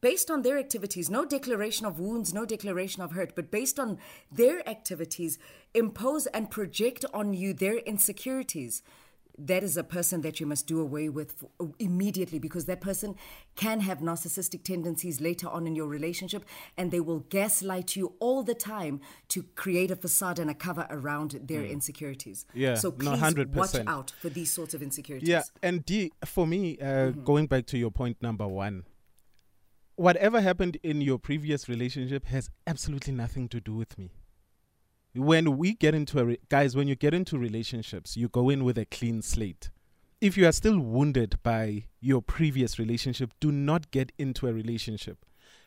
based 0.00 0.30
on 0.30 0.40
their 0.40 0.56
activities, 0.56 1.10
no 1.10 1.26
declaration 1.26 1.84
of 1.84 2.00
wounds, 2.00 2.32
no 2.32 2.46
declaration 2.46 3.02
of 3.02 3.12
hurt, 3.12 3.34
but 3.36 3.50
based 3.50 3.78
on 3.78 3.98
their 4.32 4.66
activities, 4.66 5.38
impose 5.74 6.24
and 6.28 6.50
project 6.50 7.04
on 7.12 7.34
you 7.34 7.52
their 7.52 7.76
insecurities. 7.76 8.82
That 9.38 9.62
is 9.62 9.76
a 9.76 9.84
person 9.84 10.22
that 10.22 10.40
you 10.40 10.46
must 10.46 10.66
do 10.66 10.80
away 10.80 11.08
with 11.10 11.32
for, 11.32 11.50
immediately 11.78 12.38
because 12.38 12.64
that 12.66 12.80
person 12.80 13.16
can 13.54 13.80
have 13.80 13.98
narcissistic 13.98 14.64
tendencies 14.64 15.20
later 15.20 15.46
on 15.48 15.66
in 15.66 15.76
your 15.76 15.86
relationship 15.88 16.44
and 16.76 16.90
they 16.90 17.00
will 17.00 17.20
gaslight 17.28 17.96
you 17.96 18.14
all 18.18 18.42
the 18.42 18.54
time 18.54 19.00
to 19.28 19.42
create 19.54 19.90
a 19.90 19.96
facade 19.96 20.38
and 20.38 20.48
a 20.50 20.54
cover 20.54 20.86
around 20.88 21.38
their 21.44 21.64
insecurities. 21.64 22.46
Hmm. 22.52 22.58
Yeah, 22.58 22.74
So 22.76 22.90
please 22.90 23.08
watch 23.08 23.72
100%. 23.72 23.86
out 23.88 24.12
for 24.20 24.30
these 24.30 24.50
sorts 24.52 24.72
of 24.74 24.82
insecurities. 24.82 25.28
Yeah, 25.28 25.42
and 25.62 25.84
D, 25.84 26.12
for 26.24 26.46
me, 26.46 26.78
uh, 26.78 26.84
Mm-hmm. 26.86 27.24
going 27.24 27.46
back 27.46 27.66
to 27.66 27.78
your 27.78 27.90
point 27.90 28.16
number 28.22 28.46
one, 28.48 28.84
whatever 29.96 30.40
happened 30.40 30.78
in 30.82 31.00
your 31.00 31.18
previous 31.18 31.68
relationship 31.68 32.26
has 32.26 32.48
absolutely 32.66 33.12
nothing 33.12 33.48
to 33.50 33.60
do 33.60 33.74
with 33.74 33.98
me. 33.98 34.10
When 35.16 35.56
we 35.56 35.74
get 35.74 35.94
into 35.94 36.18
a 36.18 36.24
re- 36.24 36.38
guys, 36.48 36.76
when 36.76 36.88
you 36.88 36.94
get 36.94 37.14
into 37.14 37.38
relationships, 37.38 38.16
you 38.16 38.28
go 38.28 38.48
in 38.50 38.64
with 38.64 38.78
a 38.78 38.84
clean 38.84 39.22
slate. 39.22 39.70
If 40.20 40.36
you 40.36 40.46
are 40.46 40.52
still 40.52 40.78
wounded 40.78 41.38
by 41.42 41.84
your 42.00 42.22
previous 42.22 42.78
relationship, 42.78 43.32
do 43.40 43.52
not 43.52 43.90
get 43.90 44.12
into 44.18 44.46
a 44.46 44.52
relationship 44.52 45.24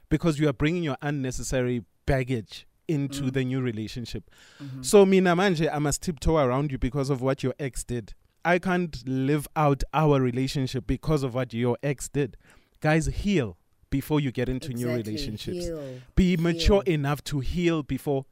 because 0.10 0.40
you 0.40 0.50
are 0.50 0.54
bringing 0.54 0.84
your 0.84 0.98
unnecessary 1.02 1.84
baggage 2.06 2.66
into 2.88 3.26
Mm. 3.26 3.34
the 3.34 3.46
new 3.46 3.62
relationship. 3.62 4.32
Mm-hmm. 4.62 4.82
So 4.82 5.06
mina 5.06 5.36
manje 5.36 5.70
I 5.72 5.78
must 5.78 6.02
tiptoe 6.02 6.38
around 6.38 6.72
you 6.72 6.80
because 6.80 7.12
of 7.12 7.22
what 7.22 7.44
your 7.44 7.54
ex 7.60 7.84
did. 7.84 8.14
I 8.44 8.58
can't 8.58 9.08
live 9.08 9.48
out 9.56 9.84
our 9.94 10.20
relationship 10.20 10.88
because 10.88 11.22
of 11.22 11.36
what 11.36 11.54
your 11.54 11.78
ex 11.84 12.10
did. 12.10 12.36
Guys, 12.82 13.06
heal 13.06 13.58
before 13.92 14.20
you 14.20 14.32
get 14.32 14.50
into 14.50 14.74
new 14.74 14.88
relationships. 14.92 15.66
Heal. 15.66 16.00
Be 16.16 16.36
mature 16.38 16.82
Heal. 16.86 16.94
enough 16.96 17.24
to 17.26 17.40
heal 17.42 17.84
before 17.84 18.26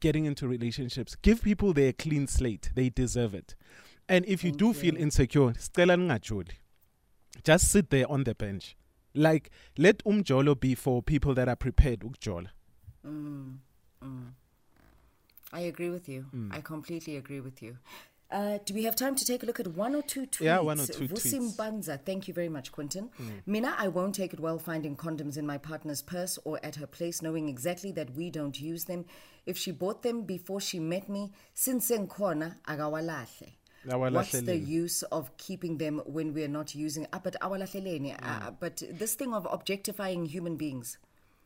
getting 0.00 0.24
into 0.24 0.46
relationships. 0.46 1.16
Give 1.16 1.42
people 1.42 1.72
their 1.72 1.92
clean 1.92 2.26
slate. 2.26 2.70
They 2.74 2.88
deserve 2.88 3.34
it. 3.34 3.54
And 4.08 4.24
if 4.26 4.44
you 4.44 4.50
Thank 4.50 4.58
do 4.58 4.72
feel 4.74 4.96
insecure, 4.96 5.52
just 7.44 7.70
sit 7.70 7.90
there 7.90 8.10
on 8.10 8.24
the 8.24 8.34
bench. 8.34 8.76
Like 9.14 9.50
let 9.76 10.04
umjolo 10.04 10.58
be 10.58 10.74
for 10.74 11.02
people 11.02 11.34
that 11.34 11.48
are 11.48 11.56
prepared 11.56 12.00
ukjola. 12.00 12.48
Mm, 13.06 13.56
mm. 14.02 14.28
I 15.52 15.60
agree 15.60 15.90
with 15.90 16.08
you. 16.08 16.26
Mm. 16.34 16.54
I 16.54 16.60
completely 16.60 17.16
agree 17.16 17.40
with 17.40 17.62
you. 17.62 17.76
Uh, 18.32 18.58
do 18.64 18.72
we 18.72 18.84
have 18.84 18.96
time 18.96 19.14
to 19.14 19.24
take 19.26 19.42
a 19.42 19.46
look 19.46 19.60
at 19.60 19.68
one 19.68 19.94
or 19.94 20.00
two 20.00 20.22
tweets? 20.22 20.40
Yeah, 20.40 20.60
one 20.60 20.80
or 20.80 20.86
two 20.86 21.06
Vusi 21.06 21.34
tweets. 21.34 21.34
Mm. 21.34 21.56
Mbanza, 21.56 22.00
thank 22.04 22.26
you 22.26 22.32
very 22.32 22.48
much, 22.48 22.72
Quentin. 22.72 23.10
Mina, 23.44 23.74
I 23.78 23.88
won't 23.88 24.14
take 24.14 24.32
it 24.32 24.40
well 24.40 24.58
finding 24.58 24.96
condoms 24.96 25.36
in 25.36 25.46
my 25.46 25.58
partner's 25.58 26.00
purse 26.00 26.38
or 26.44 26.58
at 26.62 26.76
her 26.76 26.86
place, 26.86 27.20
knowing 27.20 27.50
exactly 27.50 27.92
that 27.92 28.16
we 28.16 28.30
don't 28.30 28.58
use 28.58 28.84
them. 28.84 29.04
If 29.44 29.58
she 29.58 29.70
bought 29.70 30.02
them 30.02 30.22
before 30.22 30.60
she 30.62 30.80
met 30.80 31.10
me, 31.10 31.32
since 31.52 31.90
khona 31.90 32.56
akawalahle. 32.66 33.52
What's 33.84 34.40
the 34.40 34.56
use 34.56 35.02
of 35.02 35.36
keeping 35.36 35.76
them 35.76 36.00
when 36.06 36.32
we're 36.32 36.48
not 36.48 36.74
using? 36.74 37.06
Ah, 37.12 37.20
but 37.22 37.36
awalahleleni. 37.42 38.18
Mm. 38.18 38.46
Uh, 38.46 38.52
but 38.58 38.82
this 38.90 39.14
thing 39.14 39.34
of 39.34 39.46
objectifying 39.50 40.24
human 40.24 40.56
beings. 40.56 40.98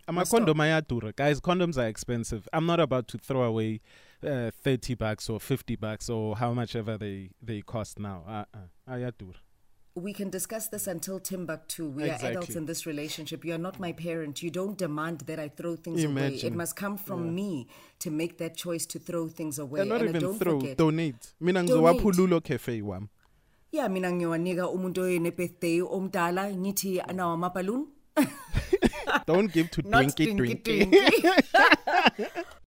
Must 0.08 0.30
stop. 0.30 0.46
condom. 0.46 1.12
Guys, 1.16 1.40
condoms 1.40 1.76
are 1.78 1.88
expensive. 1.88 2.48
I'm 2.52 2.66
not 2.66 2.78
about 2.78 3.08
to 3.08 3.18
throw 3.18 3.42
away 3.42 3.80
uh, 4.24 4.50
30 4.62 4.94
bucks 4.94 5.28
or 5.28 5.40
50 5.40 5.76
bucks 5.76 6.08
or 6.08 6.36
how 6.36 6.52
much 6.52 6.76
ever 6.76 6.96
they, 6.96 7.30
they 7.42 7.60
cost 7.62 7.98
now. 7.98 8.22
Uh-uh. 8.28 8.66
We 9.94 10.12
can 10.12 10.28
discuss 10.28 10.68
this 10.68 10.86
until 10.86 11.18
Timbuktu. 11.20 11.88
We 11.88 12.10
are 12.10 12.18
adults 12.22 12.54
in 12.54 12.66
this 12.66 12.84
relationship. 12.84 13.44
You 13.46 13.54
are 13.54 13.58
not 13.58 13.80
my 13.80 13.92
parent. 13.92 14.42
You 14.42 14.50
don't 14.50 14.76
demand 14.76 15.20
that 15.20 15.38
I 15.38 15.48
throw 15.48 15.74
things 15.76 16.04
away. 16.04 16.34
It 16.34 16.52
must 16.52 16.76
come 16.76 16.98
from 16.98 17.34
me 17.34 17.66
to 18.00 18.10
make 18.10 18.36
that 18.36 18.56
choice 18.56 18.84
to 18.86 18.98
throw 18.98 19.28
things 19.28 19.58
away. 19.58 19.80
And 19.80 19.88
not 19.88 20.02
I 20.02 20.08
even 20.08 20.20
don't 20.20 20.38
throw, 20.38 20.60
forget. 20.60 20.76
donate. 20.76 21.32
Mina 21.40 21.62
Donate. 21.64 21.98
ngizowaphululo 22.02 22.40
cafe 22.44 22.82
wam. 22.82 23.08
yeah, 23.72 23.88
mina 23.88 24.12
ngiyowanika 24.12 24.68
umuntu 24.68 25.00
oyene 25.02 25.30
birthday 25.30 25.80
omdala 25.82 26.54
ngithi 26.54 27.00
anawa 27.00 27.34
amabhaluni. 27.34 27.86
Don't 29.26 29.52
give 29.52 29.70
to 29.70 29.82
Not 29.82 30.04
Twinkie 30.16 30.36
Twinkie. 30.62 31.42